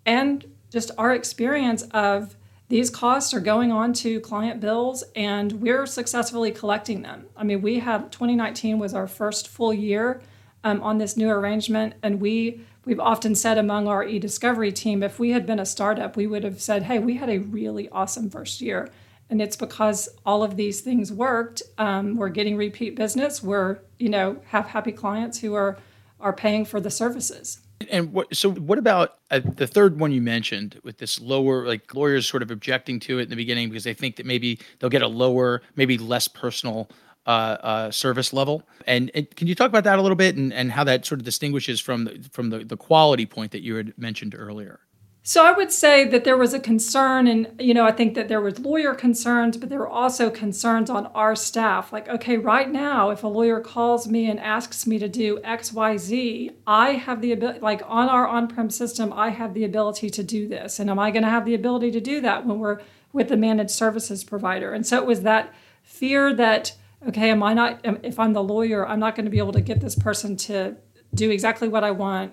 and 0.08 0.44
just 0.72 0.90
our 0.98 1.14
experience 1.14 1.84
of 1.92 2.36
these 2.70 2.90
costs 2.90 3.32
are 3.36 3.40
going 3.54 3.72
on 3.72 3.94
to 3.94 4.20
client 4.20 4.60
bills 4.60 5.04
and 5.16 5.48
we're 5.62 5.86
successfully 5.86 6.52
collecting 6.52 7.04
them. 7.04 7.20
I 7.38 7.44
mean, 7.44 7.62
we 7.62 7.80
have 7.80 8.10
2019 8.10 8.80
was 8.80 8.94
our 8.94 9.08
first 9.08 9.48
full 9.48 9.74
year 9.74 10.20
um, 10.64 10.82
on 10.82 10.98
this 10.98 11.16
new 11.16 11.30
arrangement, 11.30 11.94
and 12.02 12.20
we 12.20 12.62
we've 12.86 13.00
often 13.12 13.36
said 13.36 13.58
among 13.60 13.88
our 13.88 14.04
e-discovery 14.04 14.72
team, 14.72 15.04
if 15.04 15.20
we 15.20 15.30
had 15.32 15.46
been 15.46 15.60
a 15.60 15.66
startup, 15.66 16.18
we 16.18 16.26
would 16.26 16.44
have 16.44 16.60
said, 16.60 16.84
"Hey, 16.84 17.00
we 17.00 17.18
had 17.22 17.30
a 17.30 17.38
really 17.38 17.88
awesome 17.90 18.30
first 18.32 18.62
year." 18.62 18.90
And 19.30 19.42
it's 19.42 19.56
because 19.56 20.08
all 20.26 20.44
of 20.44 20.56
these 20.56 20.82
things 20.82 21.12
worked. 21.12 21.62
Um, 21.78 22.16
we're 22.16 22.30
getting 22.30 22.56
repeat 22.56 22.96
business. 22.96 23.44
We're, 23.44 23.80
you 24.00 24.10
know, 24.10 24.42
have 24.48 24.68
happy 24.68 24.92
clients 24.92 25.40
who 25.40 25.54
are 25.54 25.78
are 26.20 26.34
paying 26.34 26.66
for 26.66 26.80
the 26.80 26.90
services. 26.90 27.60
And 27.92 28.12
what? 28.12 28.36
So 28.36 28.52
what 28.52 28.80
about 28.80 29.18
uh, 29.30 29.40
the 29.44 29.68
third 29.68 30.00
one 30.00 30.12
you 30.12 30.22
mentioned 30.22 30.80
with 30.84 30.98
this 30.98 31.20
lower, 31.22 31.68
like 31.68 31.94
lawyers 31.94 32.28
sort 32.28 32.42
of 32.42 32.50
objecting 32.50 33.00
to 33.02 33.20
it 33.20 33.24
in 33.24 33.30
the 33.30 33.36
beginning 33.36 33.70
because 33.70 33.84
they 33.84 33.94
think 33.94 34.16
that 34.16 34.26
maybe 34.26 34.60
they'll 34.80 34.90
get 34.90 35.04
a 35.04 35.08
lower, 35.08 35.62
maybe 35.76 35.98
less 35.98 36.28
personal 36.28 36.90
uh, 37.28 37.58
uh, 37.62 37.92
service 37.92 38.34
level. 38.34 38.64
And, 38.86 39.12
and, 39.14 39.30
can 39.36 39.48
you 39.48 39.54
talk 39.54 39.68
about 39.68 39.84
that 39.84 40.00
a 40.00 40.02
little 40.02 40.16
bit 40.16 40.38
and, 40.38 40.54
and 40.54 40.72
how 40.72 40.86
that 40.86 41.06
sort 41.06 41.20
of 41.20 41.26
distinguishes 41.26 41.82
from 41.82 42.06
the, 42.06 42.30
from 42.32 42.50
the, 42.50 42.60
the 42.60 42.78
quality 42.78 43.26
point 43.26 43.52
that 43.52 43.62
you 43.62 43.76
had 43.76 43.94
mentioned 43.98 44.34
earlier? 44.36 44.80
So 45.28 45.46
I 45.46 45.52
would 45.52 45.74
say 45.74 46.06
that 46.06 46.24
there 46.24 46.38
was 46.38 46.54
a 46.54 46.60
concern, 46.60 47.28
and 47.28 47.54
you 47.60 47.74
know, 47.74 47.86
I 47.86 47.92
think 47.92 48.14
that 48.14 48.30
there 48.30 48.40
was 48.40 48.60
lawyer 48.60 48.96
concerns, 48.96 49.58
but 49.58 49.68
there 49.68 49.80
were 49.80 49.90
also 49.90 50.30
concerns 50.30 50.90
on 50.90 51.08
our 51.08 51.36
staff. 51.36 51.92
Like, 51.92 52.08
okay, 52.08 52.38
right 52.38 52.72
now, 52.72 53.10
if 53.10 53.26
a 53.26 53.28
lawyer 53.28 53.60
calls 53.60 54.08
me 54.08 54.30
and 54.30 54.40
asks 54.40 54.88
me 54.88 54.98
to 55.00 55.10
do 55.10 55.42
X, 55.44 55.74
Y, 55.74 55.98
Z, 55.98 56.52
I 56.66 56.92
have 56.92 57.20
the 57.20 57.34
ability, 57.34 57.60
like 57.60 57.82
on 57.86 58.08
our 58.08 58.26
on-prem 58.26 58.70
system, 58.70 59.12
I 59.12 59.32
have 59.32 59.54
the 59.54 59.66
ability 59.66 60.10
to 60.12 60.24
do 60.24 60.48
this, 60.48 60.80
and 60.80 60.90
am 60.90 60.98
I 60.98 61.12
going 61.12 61.24
to 61.24 61.30
have 61.30 61.44
the 61.44 61.56
ability 61.56 61.92
to 61.92 62.00
do 62.00 62.22
that 62.22 62.46
when 62.46 62.60
we're 62.60 62.80
with 63.12 63.28
the 63.28 63.36
managed 63.36 63.72
services 63.72 64.24
provider? 64.24 64.72
And 64.72 64.88
so 64.88 64.96
it 64.96 65.06
was 65.06 65.24
that 65.24 65.54
fear 65.84 66.34
that 66.36 66.74
okay, 67.06 67.32
am 67.32 67.44
I 67.44 67.54
not? 67.54 67.82
If 67.84 68.18
I'm 68.18 68.32
the 68.32 68.42
lawyer, 68.42 68.88
I'm 68.88 69.02
not 69.02 69.18
going 69.18 69.26
to 69.26 69.32
be 69.32 69.40
able 69.40 69.52
to 69.52 69.62
get 69.62 69.82
this 69.82 69.94
person 69.94 70.38
to 70.38 70.78
do 71.14 71.32
exactly 71.32 71.68
what 71.68 71.84
I 71.84 71.92
want. 71.92 72.32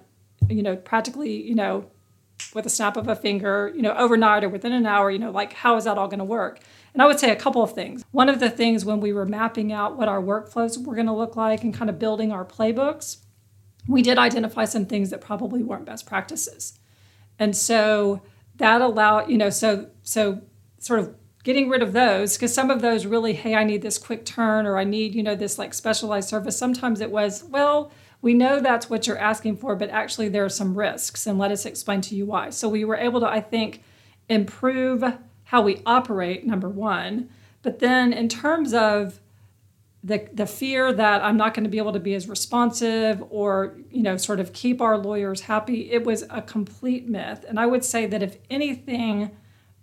You 0.48 0.62
know, 0.62 0.76
practically, 0.76 1.42
you 1.42 1.56
know 1.56 1.90
with 2.54 2.66
a 2.66 2.70
snap 2.70 2.96
of 2.96 3.08
a 3.08 3.16
finger, 3.16 3.72
you 3.74 3.82
know, 3.82 3.94
overnight 3.96 4.44
or 4.44 4.48
within 4.48 4.72
an 4.72 4.86
hour, 4.86 5.10
you 5.10 5.18
know, 5.18 5.30
like 5.30 5.52
how 5.52 5.76
is 5.76 5.84
that 5.84 5.98
all 5.98 6.08
going 6.08 6.18
to 6.18 6.24
work? 6.24 6.60
And 6.92 7.02
I 7.02 7.06
would 7.06 7.18
say 7.18 7.30
a 7.30 7.36
couple 7.36 7.62
of 7.62 7.72
things. 7.72 8.04
One 8.12 8.28
of 8.28 8.38
the 8.38 8.50
things 8.50 8.84
when 8.84 9.00
we 9.00 9.12
were 9.12 9.26
mapping 9.26 9.72
out 9.72 9.96
what 9.96 10.08
our 10.08 10.22
workflows 10.22 10.82
were 10.84 10.94
going 10.94 11.06
to 11.06 11.12
look 11.12 11.36
like 11.36 11.64
and 11.64 11.74
kind 11.74 11.90
of 11.90 11.98
building 11.98 12.30
our 12.30 12.44
playbooks, 12.44 13.18
we 13.88 14.02
did 14.02 14.18
identify 14.18 14.64
some 14.64 14.86
things 14.86 15.10
that 15.10 15.20
probably 15.20 15.62
weren't 15.62 15.84
best 15.84 16.06
practices. 16.06 16.78
And 17.38 17.56
so 17.56 18.22
that 18.56 18.80
allowed, 18.80 19.28
you 19.28 19.36
know, 19.36 19.50
so 19.50 19.90
so 20.02 20.42
sort 20.78 21.00
of 21.00 21.14
getting 21.42 21.68
rid 21.68 21.82
of 21.82 21.92
those 21.92 22.36
because 22.36 22.54
some 22.54 22.70
of 22.70 22.80
those 22.80 23.06
really, 23.06 23.34
hey, 23.34 23.54
I 23.54 23.64
need 23.64 23.82
this 23.82 23.98
quick 23.98 24.24
turn 24.24 24.64
or 24.64 24.78
I 24.78 24.84
need, 24.84 25.14
you 25.14 25.22
know, 25.22 25.34
this 25.34 25.58
like 25.58 25.74
specialized 25.74 26.28
service. 26.28 26.56
Sometimes 26.56 27.00
it 27.00 27.10
was, 27.10 27.44
well, 27.44 27.90
we 28.24 28.32
know 28.32 28.58
that's 28.58 28.88
what 28.88 29.06
you're 29.06 29.18
asking 29.18 29.58
for, 29.58 29.76
but 29.76 29.90
actually 29.90 30.30
there 30.30 30.46
are 30.46 30.48
some 30.48 30.78
risks, 30.78 31.26
and 31.26 31.38
let 31.38 31.50
us 31.50 31.66
explain 31.66 32.00
to 32.00 32.14
you 32.14 32.24
why. 32.24 32.48
So 32.48 32.70
we 32.70 32.82
were 32.82 32.96
able 32.96 33.20
to, 33.20 33.28
I 33.28 33.42
think, 33.42 33.82
improve 34.30 35.04
how 35.44 35.60
we 35.60 35.82
operate, 35.84 36.46
number 36.46 36.70
one. 36.70 37.28
But 37.60 37.80
then 37.80 38.14
in 38.14 38.30
terms 38.30 38.72
of 38.72 39.20
the, 40.02 40.26
the 40.32 40.46
fear 40.46 40.90
that 40.90 41.22
I'm 41.22 41.36
not 41.36 41.52
going 41.52 41.64
to 41.64 41.70
be 41.70 41.76
able 41.76 41.92
to 41.92 42.00
be 42.00 42.14
as 42.14 42.26
responsive 42.26 43.22
or, 43.28 43.76
you 43.90 44.02
know, 44.02 44.16
sort 44.16 44.40
of 44.40 44.54
keep 44.54 44.80
our 44.80 44.96
lawyers 44.96 45.42
happy, 45.42 45.92
it 45.92 46.04
was 46.04 46.24
a 46.30 46.40
complete 46.40 47.06
myth. 47.06 47.44
And 47.46 47.60
I 47.60 47.66
would 47.66 47.84
say 47.84 48.06
that 48.06 48.22
if 48.22 48.38
anything, 48.48 49.32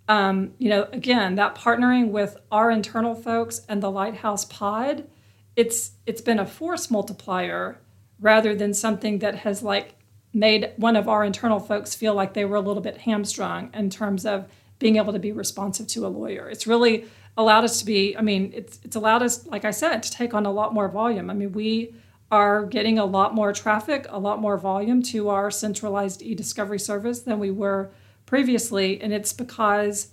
um, 0.08 0.54
you 0.58 0.68
know, 0.68 0.88
again, 0.92 1.36
that 1.36 1.54
partnering 1.54 2.10
with 2.10 2.36
our 2.50 2.72
internal 2.72 3.14
folks 3.14 3.60
and 3.68 3.80
the 3.80 3.90
Lighthouse 3.90 4.44
Pod, 4.44 5.08
it's 5.54 5.92
it's 6.06 6.22
been 6.22 6.40
a 6.40 6.46
force 6.46 6.90
multiplier 6.90 7.78
rather 8.22 8.54
than 8.54 8.72
something 8.72 9.18
that 9.18 9.34
has 9.34 9.62
like 9.62 9.94
made 10.32 10.72
one 10.76 10.96
of 10.96 11.08
our 11.08 11.24
internal 11.24 11.60
folks 11.60 11.94
feel 11.94 12.14
like 12.14 12.32
they 12.32 12.46
were 12.46 12.56
a 12.56 12.60
little 12.60 12.82
bit 12.82 12.96
hamstrung 12.98 13.70
in 13.74 13.90
terms 13.90 14.24
of 14.24 14.48
being 14.78 14.96
able 14.96 15.12
to 15.12 15.18
be 15.18 15.32
responsive 15.32 15.86
to 15.88 16.06
a 16.06 16.08
lawyer. 16.08 16.48
It's 16.48 16.66
really 16.66 17.04
allowed 17.36 17.64
us 17.64 17.78
to 17.80 17.84
be, 17.84 18.16
I 18.16 18.22
mean, 18.22 18.52
it's 18.54 18.80
it's 18.82 18.96
allowed 18.96 19.22
us, 19.22 19.46
like 19.46 19.64
I 19.64 19.70
said, 19.70 20.02
to 20.02 20.10
take 20.10 20.32
on 20.32 20.46
a 20.46 20.50
lot 20.50 20.72
more 20.72 20.88
volume. 20.88 21.28
I 21.28 21.34
mean, 21.34 21.52
we 21.52 21.94
are 22.30 22.64
getting 22.64 22.98
a 22.98 23.04
lot 23.04 23.34
more 23.34 23.52
traffic, 23.52 24.06
a 24.08 24.18
lot 24.18 24.40
more 24.40 24.56
volume 24.56 25.02
to 25.02 25.28
our 25.28 25.50
centralized 25.50 26.22
e-discovery 26.22 26.78
service 26.78 27.20
than 27.20 27.38
we 27.38 27.50
were 27.50 27.90
previously. 28.24 29.00
And 29.02 29.12
it's 29.12 29.32
because 29.32 30.08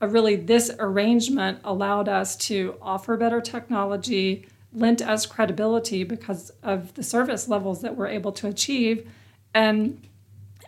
really 0.00 0.36
this 0.36 0.70
arrangement 0.78 1.60
allowed 1.64 2.08
us 2.08 2.36
to 2.36 2.76
offer 2.82 3.16
better 3.16 3.40
technology, 3.40 4.46
lent 4.74 5.00
us 5.00 5.24
credibility 5.24 6.04
because 6.04 6.50
of 6.62 6.94
the 6.94 7.02
service 7.02 7.48
levels 7.48 7.82
that 7.82 7.96
we're 7.96 8.08
able 8.08 8.32
to 8.32 8.48
achieve. 8.48 9.08
And 9.54 10.06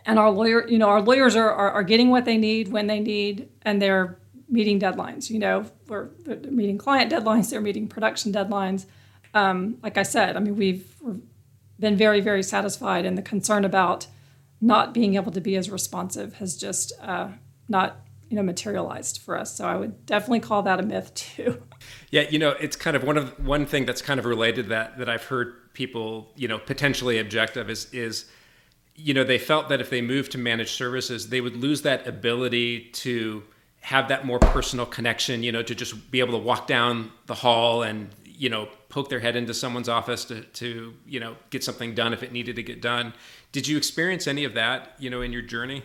and 0.07 0.17
our 0.17 0.31
lawyer 0.31 0.67
you 0.67 0.79
know 0.79 0.87
our 0.87 1.01
lawyers 1.01 1.35
are, 1.35 1.51
are, 1.51 1.71
are 1.71 1.83
getting 1.83 2.09
what 2.09 2.25
they 2.25 2.37
need 2.37 2.69
when 2.71 2.87
they 2.87 2.99
need 2.99 3.49
and 3.61 3.79
they're 3.81 4.17
meeting 4.49 4.79
deadlines 4.79 5.29
you 5.29 5.37
know 5.37 5.65
we're 5.87 6.09
meeting 6.49 6.77
client 6.77 7.11
deadlines 7.11 7.51
they're 7.51 7.61
meeting 7.61 7.87
production 7.87 8.31
deadlines. 8.31 8.85
Um, 9.33 9.77
like 9.83 9.97
i 9.97 10.03
said 10.03 10.35
i 10.37 10.39
mean 10.39 10.55
we've 10.55 10.95
been 11.79 11.97
very 11.97 12.21
very 12.21 12.41
satisfied 12.41 13.05
and 13.05 13.17
the 13.17 13.21
concern 13.21 13.65
about 13.65 14.07
not 14.59 14.93
being 14.93 15.15
able 15.15 15.31
to 15.33 15.41
be 15.41 15.55
as 15.55 15.69
responsive 15.69 16.35
has 16.35 16.57
just 16.57 16.93
uh, 17.01 17.29
not 17.69 17.99
you 18.29 18.35
know 18.35 18.43
materialized 18.43 19.19
for 19.19 19.37
us. 19.37 19.55
So 19.55 19.65
i 19.65 19.75
would 19.75 20.05
definitely 20.05 20.41
call 20.41 20.63
that 20.63 20.79
a 20.79 20.83
myth 20.83 21.13
too. 21.13 21.61
Yeah 22.09 22.21
you 22.29 22.39
know 22.39 22.51
it's 22.51 22.75
kind 22.75 22.95
of 22.95 23.03
one 23.03 23.17
of 23.17 23.45
one 23.45 23.65
thing 23.65 23.85
that's 23.85 24.01
kind 24.01 24.19
of 24.19 24.25
related 24.25 24.63
to 24.63 24.69
that 24.69 24.97
that 24.97 25.09
i've 25.09 25.23
heard 25.23 25.73
people 25.73 26.31
you 26.35 26.47
know 26.47 26.57
potentially 26.57 27.19
objective 27.19 27.69
is 27.69 27.93
is 27.93 28.25
you 28.95 29.13
know 29.13 29.23
they 29.23 29.37
felt 29.37 29.69
that 29.69 29.79
if 29.79 29.89
they 29.89 30.01
moved 30.01 30.31
to 30.31 30.37
managed 30.37 30.71
services 30.71 31.29
they 31.29 31.41
would 31.41 31.55
lose 31.55 31.83
that 31.83 32.07
ability 32.07 32.89
to 32.93 33.43
have 33.81 34.07
that 34.07 34.25
more 34.25 34.39
personal 34.39 34.85
connection 34.85 35.43
you 35.43 35.51
know 35.51 35.61
to 35.61 35.75
just 35.75 36.09
be 36.09 36.19
able 36.19 36.31
to 36.31 36.43
walk 36.43 36.65
down 36.65 37.11
the 37.27 37.35
hall 37.35 37.83
and 37.83 38.09
you 38.25 38.49
know 38.49 38.67
poke 38.89 39.09
their 39.09 39.19
head 39.19 39.35
into 39.35 39.53
someone's 39.53 39.89
office 39.89 40.25
to, 40.25 40.41
to 40.41 40.93
you 41.05 41.19
know 41.19 41.35
get 41.49 41.63
something 41.63 41.93
done 41.93 42.13
if 42.13 42.23
it 42.23 42.31
needed 42.31 42.55
to 42.55 42.63
get 42.63 42.81
done. 42.81 43.13
Did 43.51 43.67
you 43.67 43.77
experience 43.77 44.27
any 44.27 44.43
of 44.43 44.53
that 44.53 44.93
you 44.99 45.09
know 45.09 45.21
in 45.21 45.33
your 45.33 45.41
journey 45.41 45.83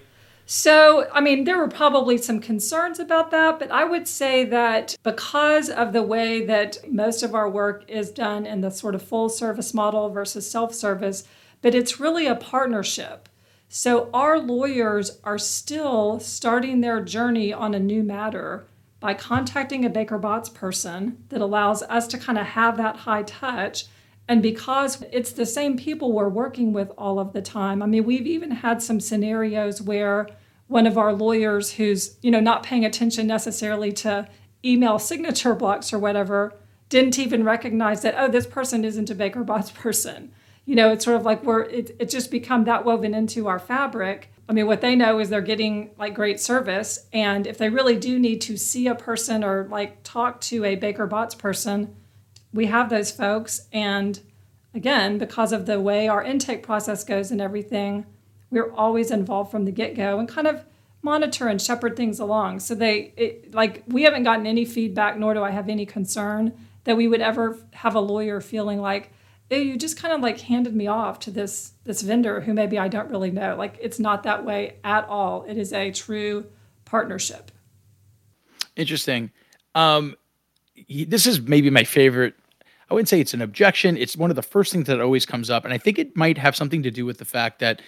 so, 0.55 1.09
I 1.11 1.23
mean, 1.23 1.45
there 1.45 1.57
were 1.57 1.67
probably 1.67 2.19
some 2.19 2.39
concerns 2.39 3.01
about 3.01 3.31
that, 3.31 3.59
but 3.59 3.71
I 3.71 3.85
would 3.85 4.07
say 4.07 4.45
that 4.45 4.95
because 5.03 5.71
of 5.71 5.95
the 5.95 6.03
way 6.03 6.45
that 6.45 6.77
most 6.93 7.23
of 7.23 7.35
our 7.35 7.49
work 7.49 7.89
is 7.89 8.11
done 8.11 8.45
in 8.45 8.61
the 8.61 8.71
sort 8.71 8.95
of 8.95 9.01
full 9.01 9.31
service 9.31 9.73
model 9.73 10.11
versus 10.11 10.51
self 10.51 10.75
service, 10.75 11.25
but 11.63 11.75
it's 11.75 11.99
really 11.99 12.27
a 12.27 12.35
partnership. 12.35 13.31
So, 13.71 14.11
our 14.13 14.39
lawyers 14.39 15.19
are 15.25 15.39
still 15.39 16.21
starting 16.21 16.83
their 16.83 17.03
journey 17.03 17.51
on 17.55 17.73
a 17.73 17.81
new 17.81 18.03
matter 18.03 18.67
by 19.01 19.15
contacting 19.15 19.87
a 19.87 19.89
Baker 19.89 20.19
Botts 20.19 20.51
person 20.51 21.25
that 21.31 21.41
allows 21.41 21.83
us 21.85 22.07
to 22.09 22.19
kind 22.19 22.37
of 22.37 22.45
have 22.45 22.77
that 22.77 22.97
high 22.97 23.23
touch 23.23 23.87
and 24.29 24.43
because 24.43 25.03
it's 25.11 25.33
the 25.33 25.47
same 25.47 25.77
people 25.77 26.13
we're 26.13 26.29
working 26.29 26.73
with 26.73 26.93
all 26.97 27.19
of 27.19 27.33
the 27.33 27.43
time, 27.43 27.83
I 27.83 27.87
mean, 27.87 28.05
we've 28.05 28.27
even 28.27 28.51
had 28.51 28.81
some 28.81 29.01
scenarios 29.01 29.83
where 29.83 30.29
one 30.73 30.87
of 30.87 30.99
our 30.99 31.13
lawyers 31.13 31.73
who's, 31.73 32.17
you 32.23 32.31
know, 32.31 32.41
not 32.41 32.63
paying 32.63 32.85
attention 32.85 33.27
necessarily 33.27 33.93
to 33.93 34.27
email 34.65 34.99
signature 34.99 35.55
blocks 35.55 35.93
or 35.93 35.99
whatever, 35.99 36.55
didn't 36.89 37.19
even 37.19 37.45
recognize 37.45 38.03
that, 38.03 38.15
oh, 38.17 38.29
this 38.29 38.47
person 38.47 38.85
isn't 38.85 39.11
a 39.11 39.15
Baker 39.15 39.45
Botts 39.45 39.71
person. 39.75 40.33
You 40.65 40.75
know, 40.77 40.91
it's 40.93 41.05
sort 41.05 41.17
of 41.17 41.25
like 41.25 41.43
we're, 41.45 41.63
it, 41.63 41.95
it's 41.99 42.13
just 42.13 42.31
become 42.31 42.65
that 42.65 42.85
woven 42.85 43.15
into 43.15 43.49
our 43.49 43.59
fabric. 43.59 44.33
I 44.49 44.53
mean, 44.53 44.67
what 44.67 44.81
they 44.81 44.95
know 44.95 45.19
is 45.19 45.29
they're 45.29 45.41
getting 45.41 45.91
like 45.99 46.15
great 46.15 46.41
service. 46.41 47.07
And 47.13 47.47
if 47.47 47.59
they 47.59 47.69
really 47.69 47.97
do 47.97 48.19
need 48.19 48.41
to 48.43 48.57
see 48.57 48.87
a 48.87 48.95
person 48.95 49.45
or 49.45 49.67
like 49.71 50.03
talk 50.03 50.41
to 50.43 50.65
a 50.65 50.77
Baker 50.77 51.07
Botts 51.07 51.35
person, 51.35 51.95
we 52.53 52.67
have 52.67 52.91
those 52.91 53.11
folks. 53.11 53.69
And 53.73 54.21
again, 54.73 55.19
because 55.19 55.53
of 55.53 55.67
the 55.67 55.81
way 55.81 56.09
our 56.09 56.23
intake 56.23 56.63
process 56.63 57.05
goes 57.05 57.31
and 57.31 57.41
everything, 57.41 58.07
we're 58.53 58.73
always 58.73 59.11
involved 59.11 59.51
from 59.51 59.65
the 59.65 59.73
get 59.73 59.97
go 59.97 60.21
and 60.21 60.29
kind 60.29 60.47
of 60.47 60.65
monitor 61.03 61.49
and 61.49 61.61
shepherd 61.61 61.97
things 61.97 62.21
along. 62.21 62.61
So 62.61 62.77
they, 62.77 63.13
it, 63.17 63.53
like, 63.53 63.83
we 63.89 64.05
haven't 64.05 64.23
gotten 64.23 64.47
any 64.47 64.65
feedback, 64.65 65.19
nor 65.19 65.35
do 65.35 65.43
I 65.43 65.51
have 65.51 65.69
any 65.69 65.85
concern 65.85 66.53
that 66.85 66.97
we 66.97 67.09
would 67.09 67.21
ever 67.21 67.59
have 67.73 67.97
a 67.97 68.01
lawyer 68.01 68.41
feeling 68.41 68.81
like, 68.81 69.11
you 69.51 69.77
just 69.77 69.99
kind 69.99 70.15
of 70.15 70.23
like 70.23 70.41
handed 70.41 70.75
me 70.75 70.87
off 70.87 71.19
to 71.19 71.31
this 71.31 71.73
this 71.85 72.01
vendor 72.01 72.41
who 72.41 72.55
maybe 72.55 72.79
I 72.79 72.89
don't 72.89 73.11
really 73.11 73.31
know. 73.31 73.55
Like, 73.55 73.77
it's 73.83 73.99
not 73.99 74.23
that 74.23 74.47
way 74.47 74.77
at 74.83 75.07
all. 75.09 75.45
It 75.47 75.59
is 75.59 75.75
a 75.75 75.91
true 75.91 76.47
partnership. 76.87 77.51
Interesting. 78.77 79.31
Um, 79.75 80.17
this 80.89 81.27
is 81.27 81.43
maybe 81.43 81.69
my 81.69 81.85
favorite 81.85 82.35
I 82.93 82.95
wouldn't 82.95 83.09
say 83.09 83.21
it's 83.21 83.33
an 83.33 83.41
objection. 83.41 83.97
It's 83.97 84.19
one 84.19 84.29
of 84.29 84.37
the 84.37 84.43
first 84.43 84.71
things 84.71 84.87
that 84.87 85.01
always 85.01 85.25
comes 85.25 85.49
up. 85.49 85.65
And 85.65 85.73
I 85.73 85.79
think 85.79 85.99
it 85.99 86.15
might 86.15 86.37
have 86.37 86.55
something 86.55 86.83
to 86.83 86.91
do 86.91 87.07
with 87.07 87.17
the 87.17 87.25
fact 87.25 87.59
that 87.61 87.81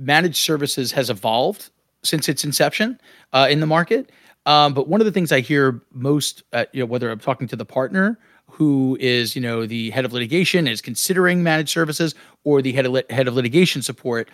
managed 0.00 0.36
services 0.36 0.90
has 0.92 1.10
evolved 1.10 1.70
since 2.02 2.28
its 2.28 2.44
inception 2.44 2.98
uh, 3.32 3.46
in 3.50 3.60
the 3.60 3.66
market. 3.66 4.10
Um, 4.46 4.72
but 4.72 4.88
one 4.88 5.00
of 5.00 5.04
the 5.04 5.12
things 5.12 5.30
I 5.30 5.40
hear 5.40 5.82
most, 5.92 6.42
uh, 6.52 6.64
you 6.72 6.80
know, 6.80 6.86
whether 6.86 7.10
I'm 7.10 7.18
talking 7.18 7.46
to 7.48 7.56
the 7.56 7.64
partner 7.66 8.18
who 8.46 8.96
is, 8.98 9.36
you 9.36 9.42
know, 9.42 9.66
the 9.66 9.90
head 9.90 10.04
of 10.04 10.12
litigation 10.12 10.66
is 10.66 10.80
considering 10.80 11.42
managed 11.42 11.68
services 11.68 12.14
or 12.42 12.62
the 12.62 12.72
head 12.72 12.86
of, 12.86 12.92
lit- 12.92 13.10
head 13.10 13.28
of 13.28 13.34
litigation 13.34 13.82
support, 13.82 14.28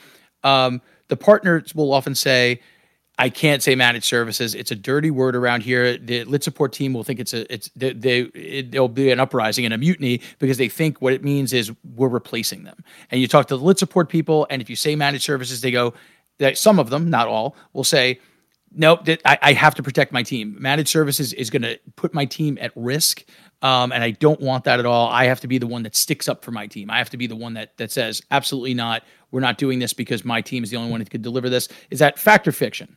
um, 0.44 0.80
the 1.08 1.16
partners 1.16 1.74
will 1.74 1.92
often 1.92 2.14
say, 2.14 2.60
I 3.18 3.30
can't 3.30 3.62
say 3.62 3.74
managed 3.74 4.04
services. 4.04 4.54
It's 4.54 4.70
a 4.70 4.76
dirty 4.76 5.10
word 5.10 5.34
around 5.34 5.62
here. 5.62 5.96
The 5.96 6.24
lit 6.24 6.44
support 6.44 6.72
team 6.72 6.92
will 6.92 7.02
think 7.02 7.18
it's 7.18 7.32
a 7.32 7.50
it's 7.52 7.70
they, 7.74 7.92
they 7.94 8.20
it, 8.20 8.72
there'll 8.72 8.88
be 8.88 9.10
an 9.10 9.20
uprising 9.20 9.64
and 9.64 9.72
a 9.72 9.78
mutiny 9.78 10.20
because 10.38 10.58
they 10.58 10.68
think 10.68 11.00
what 11.00 11.14
it 11.14 11.24
means 11.24 11.52
is 11.52 11.72
we're 11.94 12.08
replacing 12.08 12.64
them. 12.64 12.84
And 13.10 13.20
you 13.20 13.26
talk 13.26 13.46
to 13.48 13.56
the 13.56 13.64
lit 13.64 13.78
support 13.78 14.10
people, 14.10 14.46
and 14.50 14.60
if 14.60 14.68
you 14.68 14.76
say 14.76 14.96
managed 14.96 15.24
services, 15.24 15.62
they 15.62 15.70
go 15.70 15.94
that 16.38 16.58
some 16.58 16.78
of 16.78 16.90
them, 16.90 17.08
not 17.08 17.26
all, 17.26 17.56
will 17.72 17.84
say, 17.84 18.20
nope, 18.74 19.08
I, 19.24 19.38
I 19.40 19.52
have 19.54 19.74
to 19.76 19.82
protect 19.82 20.12
my 20.12 20.22
team. 20.22 20.54
Managed 20.58 20.90
services 20.90 21.32
is 21.32 21.48
going 21.48 21.62
to 21.62 21.78
put 21.96 22.12
my 22.12 22.26
team 22.26 22.58
at 22.60 22.72
risk. 22.74 23.24
Um, 23.62 23.92
and 23.92 24.04
I 24.04 24.10
don't 24.10 24.40
want 24.40 24.64
that 24.64 24.78
at 24.78 24.84
all. 24.84 25.08
I 25.08 25.24
have 25.24 25.40
to 25.40 25.48
be 25.48 25.56
the 25.56 25.66
one 25.66 25.82
that 25.84 25.96
sticks 25.96 26.28
up 26.28 26.44
for 26.44 26.50
my 26.50 26.66
team. 26.66 26.90
I 26.90 26.98
have 26.98 27.08
to 27.10 27.16
be 27.16 27.26
the 27.26 27.36
one 27.36 27.54
that 27.54 27.74
that 27.78 27.90
says, 27.90 28.20
absolutely 28.30 28.74
not. 28.74 29.02
We're 29.30 29.40
not 29.40 29.56
doing 29.56 29.78
this 29.78 29.94
because 29.94 30.24
my 30.24 30.42
team 30.42 30.62
is 30.62 30.70
the 30.70 30.76
only 30.76 30.90
one 30.90 31.00
that 31.00 31.10
could 31.10 31.22
deliver 31.22 31.48
this. 31.48 31.68
Is 31.90 31.98
that 32.00 32.18
fact 32.18 32.46
or 32.46 32.52
fiction? 32.52 32.94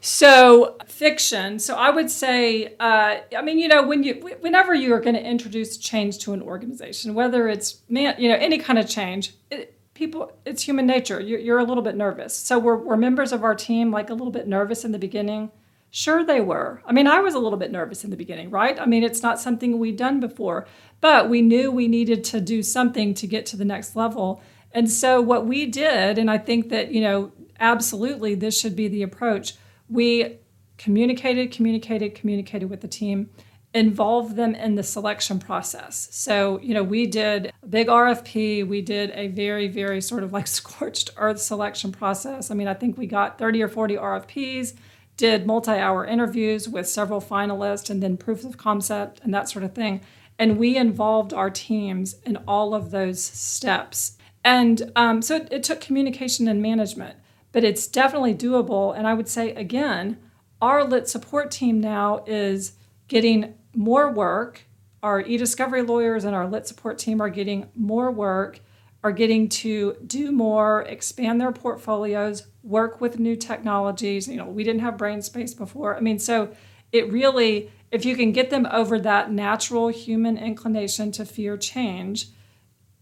So 0.00 0.76
fiction. 0.86 1.58
So 1.58 1.74
I 1.74 1.90
would 1.90 2.10
say, 2.10 2.76
uh, 2.78 3.16
I 3.36 3.42
mean, 3.42 3.58
you 3.58 3.68
know, 3.68 3.86
when 3.86 4.04
you, 4.04 4.14
whenever 4.40 4.74
you 4.74 4.94
are 4.94 5.00
going 5.00 5.16
to 5.16 5.24
introduce 5.24 5.76
change 5.76 6.18
to 6.20 6.32
an 6.32 6.42
organization, 6.42 7.14
whether 7.14 7.48
it's 7.48 7.82
man, 7.88 8.14
you 8.18 8.28
know, 8.28 8.36
any 8.36 8.58
kind 8.58 8.78
of 8.78 8.88
change, 8.88 9.34
it, 9.50 9.74
people, 9.94 10.32
it's 10.44 10.62
human 10.62 10.86
nature. 10.86 11.20
You're, 11.20 11.40
you're 11.40 11.58
a 11.58 11.64
little 11.64 11.82
bit 11.82 11.96
nervous. 11.96 12.36
So 12.36 12.58
were, 12.58 12.76
were 12.76 12.96
members 12.96 13.32
of 13.32 13.42
our 13.42 13.54
team 13.54 13.90
like 13.90 14.10
a 14.10 14.14
little 14.14 14.30
bit 14.32 14.46
nervous 14.46 14.84
in 14.84 14.92
the 14.92 14.98
beginning? 14.98 15.50
Sure, 15.90 16.24
they 16.24 16.40
were. 16.40 16.82
I 16.84 16.92
mean, 16.92 17.06
I 17.06 17.20
was 17.20 17.34
a 17.34 17.38
little 17.38 17.58
bit 17.58 17.72
nervous 17.72 18.04
in 18.04 18.10
the 18.10 18.16
beginning, 18.16 18.50
right? 18.50 18.78
I 18.78 18.86
mean, 18.86 19.02
it's 19.02 19.22
not 19.22 19.40
something 19.40 19.78
we'd 19.78 19.96
done 19.96 20.20
before, 20.20 20.66
but 21.00 21.30
we 21.30 21.40
knew 21.40 21.70
we 21.72 21.88
needed 21.88 22.24
to 22.24 22.40
do 22.40 22.62
something 22.62 23.14
to 23.14 23.26
get 23.26 23.46
to 23.46 23.56
the 23.56 23.64
next 23.64 23.96
level. 23.96 24.42
And 24.72 24.90
so 24.90 25.22
what 25.22 25.46
we 25.46 25.64
did, 25.64 26.18
and 26.18 26.30
I 26.30 26.36
think 26.36 26.68
that, 26.68 26.92
you 26.92 27.00
know, 27.00 27.32
absolutely 27.58 28.34
this 28.34 28.60
should 28.60 28.76
be 28.76 28.86
the 28.86 29.02
approach 29.02 29.54
we 29.88 30.38
communicated, 30.76 31.50
communicated, 31.50 32.14
communicated 32.14 32.70
with 32.70 32.80
the 32.80 32.88
team, 32.88 33.30
involved 33.74 34.36
them 34.36 34.54
in 34.54 34.76
the 34.76 34.82
selection 34.82 35.38
process. 35.38 36.08
So, 36.10 36.58
you 36.60 36.72
know, 36.72 36.82
we 36.82 37.06
did 37.06 37.52
a 37.62 37.66
big 37.66 37.88
RFP, 37.88 38.66
we 38.66 38.80
did 38.80 39.10
a 39.10 39.28
very, 39.28 39.68
very 39.68 40.00
sort 40.00 40.22
of 40.22 40.32
like 40.32 40.46
scorched 40.58 41.10
earth 41.16 41.40
selection 41.40 41.92
process. 41.92 42.50
I 42.50 42.54
mean, 42.54 42.68
I 42.68 42.74
think 42.74 42.96
we 42.96 43.06
got 43.06 43.38
30 43.38 43.62
or 43.62 43.68
40 43.68 43.96
RFPs, 43.96 44.74
did 45.16 45.46
multi 45.46 45.72
hour 45.72 46.04
interviews 46.06 46.68
with 46.68 46.88
several 46.88 47.20
finalists, 47.20 47.90
and 47.90 48.02
then 48.02 48.16
proofs 48.16 48.44
of 48.44 48.56
concept 48.56 49.20
and 49.22 49.34
that 49.34 49.48
sort 49.48 49.64
of 49.64 49.74
thing. 49.74 50.00
And 50.38 50.56
we 50.56 50.76
involved 50.76 51.34
our 51.34 51.50
teams 51.50 52.16
in 52.24 52.36
all 52.46 52.74
of 52.74 52.90
those 52.90 53.22
steps. 53.22 54.16
And 54.44 54.92
um, 54.94 55.20
so 55.20 55.36
it, 55.36 55.48
it 55.50 55.62
took 55.64 55.80
communication 55.80 56.46
and 56.46 56.62
management 56.62 57.16
but 57.52 57.64
it's 57.64 57.86
definitely 57.86 58.34
doable. 58.34 58.96
And 58.96 59.06
I 59.06 59.14
would 59.14 59.28
say, 59.28 59.54
again, 59.54 60.18
our 60.60 60.84
lit 60.84 61.08
support 61.08 61.50
team 61.50 61.80
now 61.80 62.24
is 62.26 62.72
getting 63.06 63.54
more 63.74 64.10
work. 64.10 64.62
Our 65.02 65.20
e-discovery 65.20 65.82
lawyers 65.82 66.24
and 66.24 66.34
our 66.34 66.48
lit 66.48 66.66
support 66.66 66.98
team 66.98 67.20
are 67.20 67.30
getting 67.30 67.68
more 67.74 68.10
work, 68.10 68.60
are 69.04 69.12
getting 69.12 69.48
to 69.48 69.96
do 70.04 70.32
more, 70.32 70.82
expand 70.82 71.40
their 71.40 71.52
portfolios, 71.52 72.46
work 72.62 73.00
with 73.00 73.18
new 73.18 73.36
technologies. 73.36 74.26
You 74.26 74.36
know, 74.36 74.46
we 74.46 74.64
didn't 74.64 74.80
have 74.80 74.96
brain 74.96 75.22
space 75.22 75.54
before. 75.54 75.96
I 75.96 76.00
mean, 76.00 76.18
so 76.18 76.50
it 76.90 77.10
really, 77.12 77.70
if 77.92 78.04
you 78.04 78.16
can 78.16 78.32
get 78.32 78.50
them 78.50 78.66
over 78.70 78.98
that 78.98 79.30
natural 79.30 79.88
human 79.88 80.36
inclination 80.36 81.12
to 81.12 81.24
fear 81.24 81.56
change, 81.56 82.28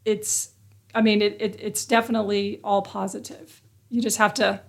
it's, 0.05 0.51
I 0.95 1.01
mean, 1.01 1.23
it, 1.23 1.41
it 1.41 1.57
it's 1.61 1.85
definitely 1.85 2.61
all 2.63 2.83
positive. 2.83 3.63
You 3.89 4.03
just 4.03 4.19
have 4.19 4.35
to, 4.35 4.61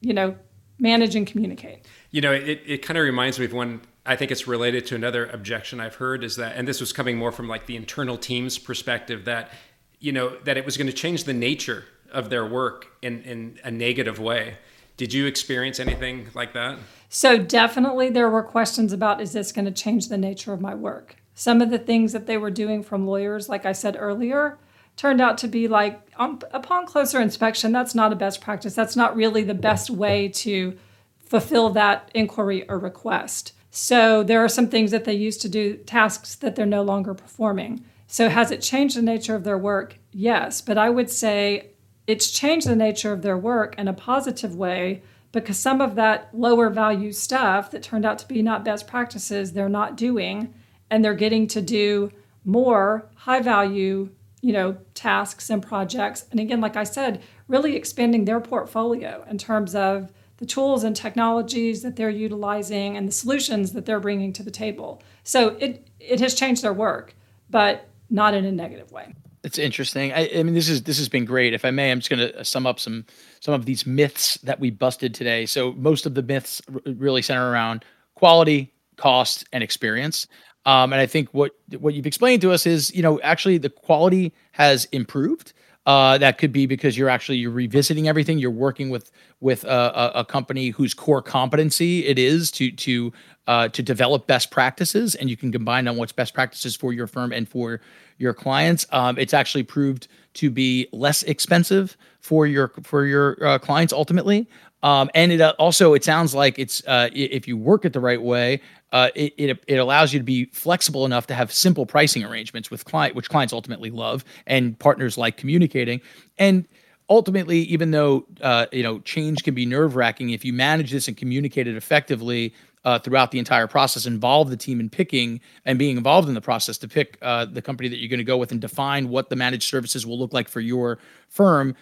you 0.00 0.14
know, 0.14 0.36
manage 0.78 1.14
and 1.16 1.26
communicate. 1.26 1.86
You 2.10 2.20
know, 2.20 2.32
it, 2.32 2.62
it 2.66 2.82
kind 2.82 2.96
of 2.96 3.04
reminds 3.04 3.38
me 3.38 3.44
of 3.44 3.52
one, 3.52 3.80
I 4.06 4.16
think 4.16 4.30
it's 4.30 4.46
related 4.46 4.86
to 4.86 4.94
another 4.94 5.26
objection 5.26 5.80
I've 5.80 5.96
heard 5.96 6.24
is 6.24 6.36
that, 6.36 6.56
and 6.56 6.66
this 6.66 6.80
was 6.80 6.92
coming 6.92 7.16
more 7.16 7.32
from 7.32 7.48
like 7.48 7.66
the 7.66 7.76
internal 7.76 8.16
team's 8.16 8.58
perspective, 8.58 9.24
that, 9.24 9.50
you 9.98 10.12
know, 10.12 10.36
that 10.44 10.56
it 10.56 10.64
was 10.64 10.76
going 10.76 10.86
to 10.86 10.92
change 10.92 11.24
the 11.24 11.34
nature 11.34 11.84
of 12.10 12.30
their 12.30 12.46
work 12.46 12.86
in, 13.02 13.22
in 13.22 13.58
a 13.64 13.70
negative 13.70 14.18
way. 14.18 14.56
Did 14.96 15.12
you 15.12 15.26
experience 15.26 15.78
anything 15.78 16.28
like 16.34 16.54
that? 16.54 16.78
So, 17.08 17.38
definitely 17.38 18.10
there 18.10 18.28
were 18.28 18.42
questions 18.42 18.92
about 18.92 19.20
is 19.20 19.32
this 19.32 19.52
going 19.52 19.64
to 19.64 19.70
change 19.70 20.08
the 20.08 20.18
nature 20.18 20.52
of 20.52 20.60
my 20.60 20.74
work? 20.74 21.16
Some 21.34 21.62
of 21.62 21.70
the 21.70 21.78
things 21.78 22.12
that 22.12 22.26
they 22.26 22.36
were 22.36 22.50
doing 22.50 22.82
from 22.82 23.06
lawyers, 23.06 23.48
like 23.48 23.64
I 23.64 23.72
said 23.72 23.96
earlier, 23.98 24.58
turned 24.98 25.22
out 25.22 25.38
to 25.38 25.48
be 25.48 25.68
like 25.68 26.02
um, 26.16 26.40
upon 26.50 26.84
closer 26.84 27.20
inspection 27.20 27.72
that's 27.72 27.94
not 27.94 28.12
a 28.12 28.16
best 28.16 28.42
practice. 28.42 28.74
That's 28.74 28.96
not 28.96 29.16
really 29.16 29.44
the 29.44 29.54
best 29.54 29.88
way 29.88 30.28
to 30.28 30.76
fulfill 31.18 31.70
that 31.70 32.10
inquiry 32.14 32.68
or 32.68 32.78
request. 32.78 33.54
So 33.70 34.22
there 34.22 34.44
are 34.44 34.48
some 34.48 34.68
things 34.68 34.90
that 34.90 35.04
they 35.04 35.14
used 35.14 35.40
to 35.42 35.48
do 35.48 35.76
tasks 35.76 36.34
that 36.36 36.56
they're 36.56 36.66
no 36.66 36.82
longer 36.82 37.14
performing. 37.14 37.84
So 38.06 38.28
has 38.28 38.50
it 38.50 38.60
changed 38.60 38.96
the 38.96 39.02
nature 39.02 39.34
of 39.34 39.44
their 39.44 39.58
work? 39.58 39.98
Yes 40.12 40.60
but 40.60 40.76
i 40.76 40.90
would 40.90 41.10
say 41.10 41.70
it's 42.06 42.30
changed 42.30 42.66
the 42.66 42.74
nature 42.74 43.12
of 43.12 43.22
their 43.22 43.36
work 43.36 43.78
in 43.78 43.86
a 43.86 43.92
positive 43.92 44.56
way 44.56 45.02
because 45.30 45.58
some 45.58 45.80
of 45.80 45.94
that 45.94 46.30
lower 46.32 46.70
value 46.70 47.12
stuff 47.12 47.70
that 47.70 47.82
turned 47.82 48.06
out 48.06 48.18
to 48.18 48.26
be 48.26 48.42
not 48.42 48.64
best 48.64 48.86
practices 48.86 49.52
they're 49.52 49.68
not 49.68 49.96
doing 49.96 50.52
and 50.90 51.04
they're 51.04 51.14
getting 51.14 51.46
to 51.46 51.60
do 51.60 52.10
more 52.44 53.06
high 53.14 53.40
value 53.40 54.08
you 54.40 54.52
know, 54.52 54.76
tasks 54.94 55.50
and 55.50 55.62
projects. 55.62 56.26
And 56.30 56.40
again, 56.40 56.60
like 56.60 56.76
I 56.76 56.84
said, 56.84 57.22
really 57.48 57.74
expanding 57.76 58.24
their 58.24 58.40
portfolio 58.40 59.24
in 59.28 59.38
terms 59.38 59.74
of 59.74 60.12
the 60.36 60.46
tools 60.46 60.84
and 60.84 60.94
technologies 60.94 61.82
that 61.82 61.96
they're 61.96 62.10
utilizing 62.10 62.96
and 62.96 63.08
the 63.08 63.12
solutions 63.12 63.72
that 63.72 63.86
they're 63.86 64.00
bringing 64.00 64.32
to 64.34 64.42
the 64.42 64.50
table. 64.50 65.02
So 65.24 65.56
it 65.58 65.88
it 65.98 66.20
has 66.20 66.34
changed 66.34 66.62
their 66.62 66.72
work, 66.72 67.14
but 67.50 67.88
not 68.08 68.34
in 68.34 68.44
a 68.44 68.52
negative 68.52 68.92
way. 68.92 69.14
It's 69.44 69.58
interesting. 69.58 70.12
I, 70.12 70.28
I 70.36 70.42
mean, 70.42 70.54
this 70.54 70.68
is 70.68 70.82
this 70.84 70.98
has 70.98 71.08
been 71.08 71.24
great. 71.24 71.54
If 71.54 71.64
I 71.64 71.70
may, 71.70 71.90
I'm 71.90 72.00
just 72.00 72.10
going 72.10 72.32
to 72.32 72.44
sum 72.44 72.66
up 72.66 72.78
some 72.78 73.04
some 73.40 73.54
of 73.54 73.66
these 73.66 73.86
myths 73.86 74.36
that 74.38 74.60
we 74.60 74.70
busted 74.70 75.14
today. 75.14 75.46
So 75.46 75.72
most 75.72 76.06
of 76.06 76.14
the 76.14 76.22
myths 76.22 76.62
really 76.84 77.22
center 77.22 77.50
around 77.50 77.84
quality, 78.14 78.72
cost, 78.96 79.44
and 79.52 79.62
experience. 79.62 80.26
Um, 80.68 80.92
and 80.92 81.00
I 81.00 81.06
think 81.06 81.32
what 81.32 81.52
what 81.78 81.94
you've 81.94 82.06
explained 82.06 82.42
to 82.42 82.52
us 82.52 82.66
is, 82.66 82.94
you 82.94 83.02
know, 83.02 83.18
actually 83.22 83.56
the 83.56 83.70
quality 83.70 84.34
has 84.52 84.84
improved. 84.92 85.54
Uh, 85.86 86.18
that 86.18 86.36
could 86.36 86.52
be 86.52 86.66
because 86.66 86.98
you're 86.98 87.08
actually 87.08 87.38
you're 87.38 87.50
revisiting 87.50 88.06
everything. 88.06 88.38
You're 88.38 88.50
working 88.50 88.90
with 88.90 89.10
with 89.40 89.64
a, 89.64 90.12
a, 90.14 90.20
a 90.20 90.24
company 90.26 90.68
whose 90.68 90.92
core 90.92 91.22
competency 91.22 92.04
it 92.04 92.18
is 92.18 92.50
to 92.50 92.70
to 92.70 93.12
uh, 93.46 93.68
to 93.68 93.82
develop 93.82 94.26
best 94.26 94.50
practices, 94.50 95.14
and 95.14 95.30
you 95.30 95.38
can 95.38 95.50
combine 95.50 95.88
on 95.88 95.96
what's 95.96 96.12
best 96.12 96.34
practices 96.34 96.76
for 96.76 96.92
your 96.92 97.06
firm 97.06 97.32
and 97.32 97.48
for 97.48 97.80
your 98.18 98.34
clients. 98.34 98.84
Um, 98.92 99.18
it's 99.18 99.32
actually 99.32 99.62
proved 99.62 100.08
to 100.34 100.50
be 100.50 100.86
less 100.92 101.22
expensive 101.22 101.96
for 102.20 102.46
your 102.46 102.68
for 102.82 103.06
your 103.06 103.42
uh, 103.42 103.58
clients 103.58 103.94
ultimately. 103.94 104.46
Um, 104.82 105.10
and 105.14 105.32
it 105.32 105.40
uh, 105.40 105.54
also 105.58 105.94
it 105.94 106.04
sounds 106.04 106.34
like 106.34 106.58
it's 106.58 106.86
uh, 106.86 107.08
if 107.12 107.48
you 107.48 107.56
work 107.56 107.84
it 107.84 107.92
the 107.92 108.00
right 108.00 108.20
way, 108.20 108.60
uh, 108.92 109.10
it, 109.14 109.34
it, 109.36 109.64
it 109.66 109.76
allows 109.76 110.12
you 110.12 110.20
to 110.20 110.24
be 110.24 110.46
flexible 110.46 111.04
enough 111.04 111.26
to 111.26 111.34
have 111.34 111.52
simple 111.52 111.84
pricing 111.84 112.24
arrangements 112.24 112.70
with 112.70 112.84
client, 112.84 113.14
which 113.14 113.28
clients 113.28 113.52
ultimately 113.52 113.90
love, 113.90 114.24
and 114.46 114.78
partners 114.78 115.18
like 115.18 115.36
communicating. 115.36 116.00
And 116.38 116.66
ultimately, 117.10 117.60
even 117.60 117.90
though 117.90 118.26
uh, 118.40 118.66
you 118.72 118.82
know 118.82 119.00
change 119.00 119.42
can 119.42 119.54
be 119.54 119.66
nerve 119.66 119.96
wracking, 119.96 120.30
if 120.30 120.44
you 120.44 120.52
manage 120.52 120.92
this 120.92 121.08
and 121.08 121.16
communicate 121.16 121.66
it 121.66 121.76
effectively 121.76 122.54
uh, 122.84 122.98
throughout 122.98 123.32
the 123.32 123.38
entire 123.38 123.66
process, 123.66 124.06
involve 124.06 124.48
the 124.48 124.56
team 124.56 124.78
in 124.78 124.88
picking 124.88 125.40
and 125.64 125.78
being 125.78 125.96
involved 125.96 126.28
in 126.28 126.34
the 126.34 126.40
process 126.40 126.78
to 126.78 126.88
pick 126.88 127.18
uh, 127.20 127.44
the 127.44 127.60
company 127.60 127.88
that 127.88 127.98
you're 127.98 128.08
going 128.08 128.18
to 128.18 128.24
go 128.24 128.36
with 128.36 128.52
and 128.52 128.60
define 128.60 129.08
what 129.08 129.28
the 129.28 129.36
managed 129.36 129.64
services 129.64 130.06
will 130.06 130.18
look 130.18 130.32
like 130.32 130.48
for 130.48 130.60
your 130.60 130.98
firm 131.28 131.74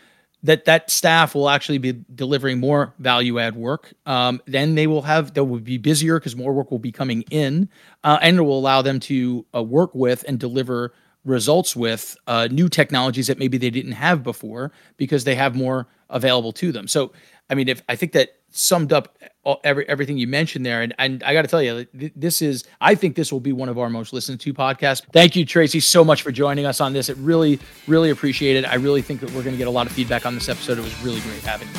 that 0.42 0.64
that 0.66 0.90
staff 0.90 1.34
will 1.34 1.48
actually 1.48 1.78
be 1.78 1.92
delivering 2.14 2.60
more 2.60 2.94
value 2.98 3.38
add 3.38 3.56
work. 3.56 3.92
Um, 4.04 4.40
then 4.46 4.74
they 4.74 4.86
will 4.86 5.02
have 5.02 5.34
they 5.34 5.40
will 5.40 5.58
be 5.58 5.78
busier 5.78 6.18
because 6.18 6.36
more 6.36 6.52
work 6.52 6.70
will 6.70 6.78
be 6.78 6.92
coming 6.92 7.22
in, 7.30 7.68
uh, 8.04 8.18
and 8.22 8.38
it 8.38 8.42
will 8.42 8.58
allow 8.58 8.82
them 8.82 9.00
to 9.00 9.44
uh, 9.54 9.62
work 9.62 9.94
with 9.94 10.24
and 10.28 10.38
deliver 10.38 10.92
results 11.24 11.74
with 11.74 12.16
uh, 12.28 12.48
new 12.50 12.68
technologies 12.68 13.26
that 13.26 13.38
maybe 13.38 13.58
they 13.58 13.70
didn't 13.70 13.92
have 13.92 14.22
before 14.22 14.72
because 14.96 15.24
they 15.24 15.34
have 15.34 15.56
more 15.56 15.88
available 16.08 16.52
to 16.52 16.70
them. 16.70 16.86
So, 16.86 17.12
I 17.48 17.54
mean, 17.54 17.68
if 17.68 17.82
I 17.88 17.96
think 17.96 18.12
that 18.12 18.30
summed 18.50 18.92
up 18.92 19.18
all, 19.44 19.60
every 19.62 19.88
everything 19.88 20.18
you 20.18 20.26
mentioned 20.26 20.66
there, 20.66 20.82
and, 20.82 20.94
and 20.98 21.22
I 21.22 21.32
got 21.32 21.42
to 21.42 21.48
tell 21.48 21.62
you, 21.62 21.86
this 22.16 22.42
is 22.42 22.64
I 22.80 22.94
think 22.94 23.16
this 23.16 23.32
will 23.32 23.40
be 23.40 23.52
one 23.52 23.68
of 23.68 23.78
our 23.78 23.88
most 23.88 24.12
listened 24.12 24.40
to 24.40 24.54
podcasts. 24.54 25.02
Thank 25.12 25.36
you, 25.36 25.44
Tracy, 25.44 25.80
so 25.80 26.04
much 26.04 26.22
for 26.22 26.32
joining 26.32 26.66
us 26.66 26.80
on 26.80 26.92
this. 26.92 27.08
It 27.08 27.16
really, 27.18 27.60
really 27.86 28.10
appreciate 28.10 28.56
it. 28.56 28.64
I 28.64 28.74
really 28.74 29.02
think 29.02 29.20
that 29.20 29.30
we're 29.30 29.42
going 29.42 29.54
to 29.54 29.58
get 29.58 29.68
a 29.68 29.70
lot 29.70 29.86
of 29.86 29.92
feedback 29.92 30.26
on 30.26 30.34
this 30.34 30.48
episode. 30.48 30.78
It 30.78 30.82
was 30.82 31.02
really 31.02 31.20
great 31.20 31.42
having 31.42 31.68
you. 31.68 31.74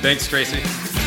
Thanks, 0.00 0.26
Tracy. 0.26 1.01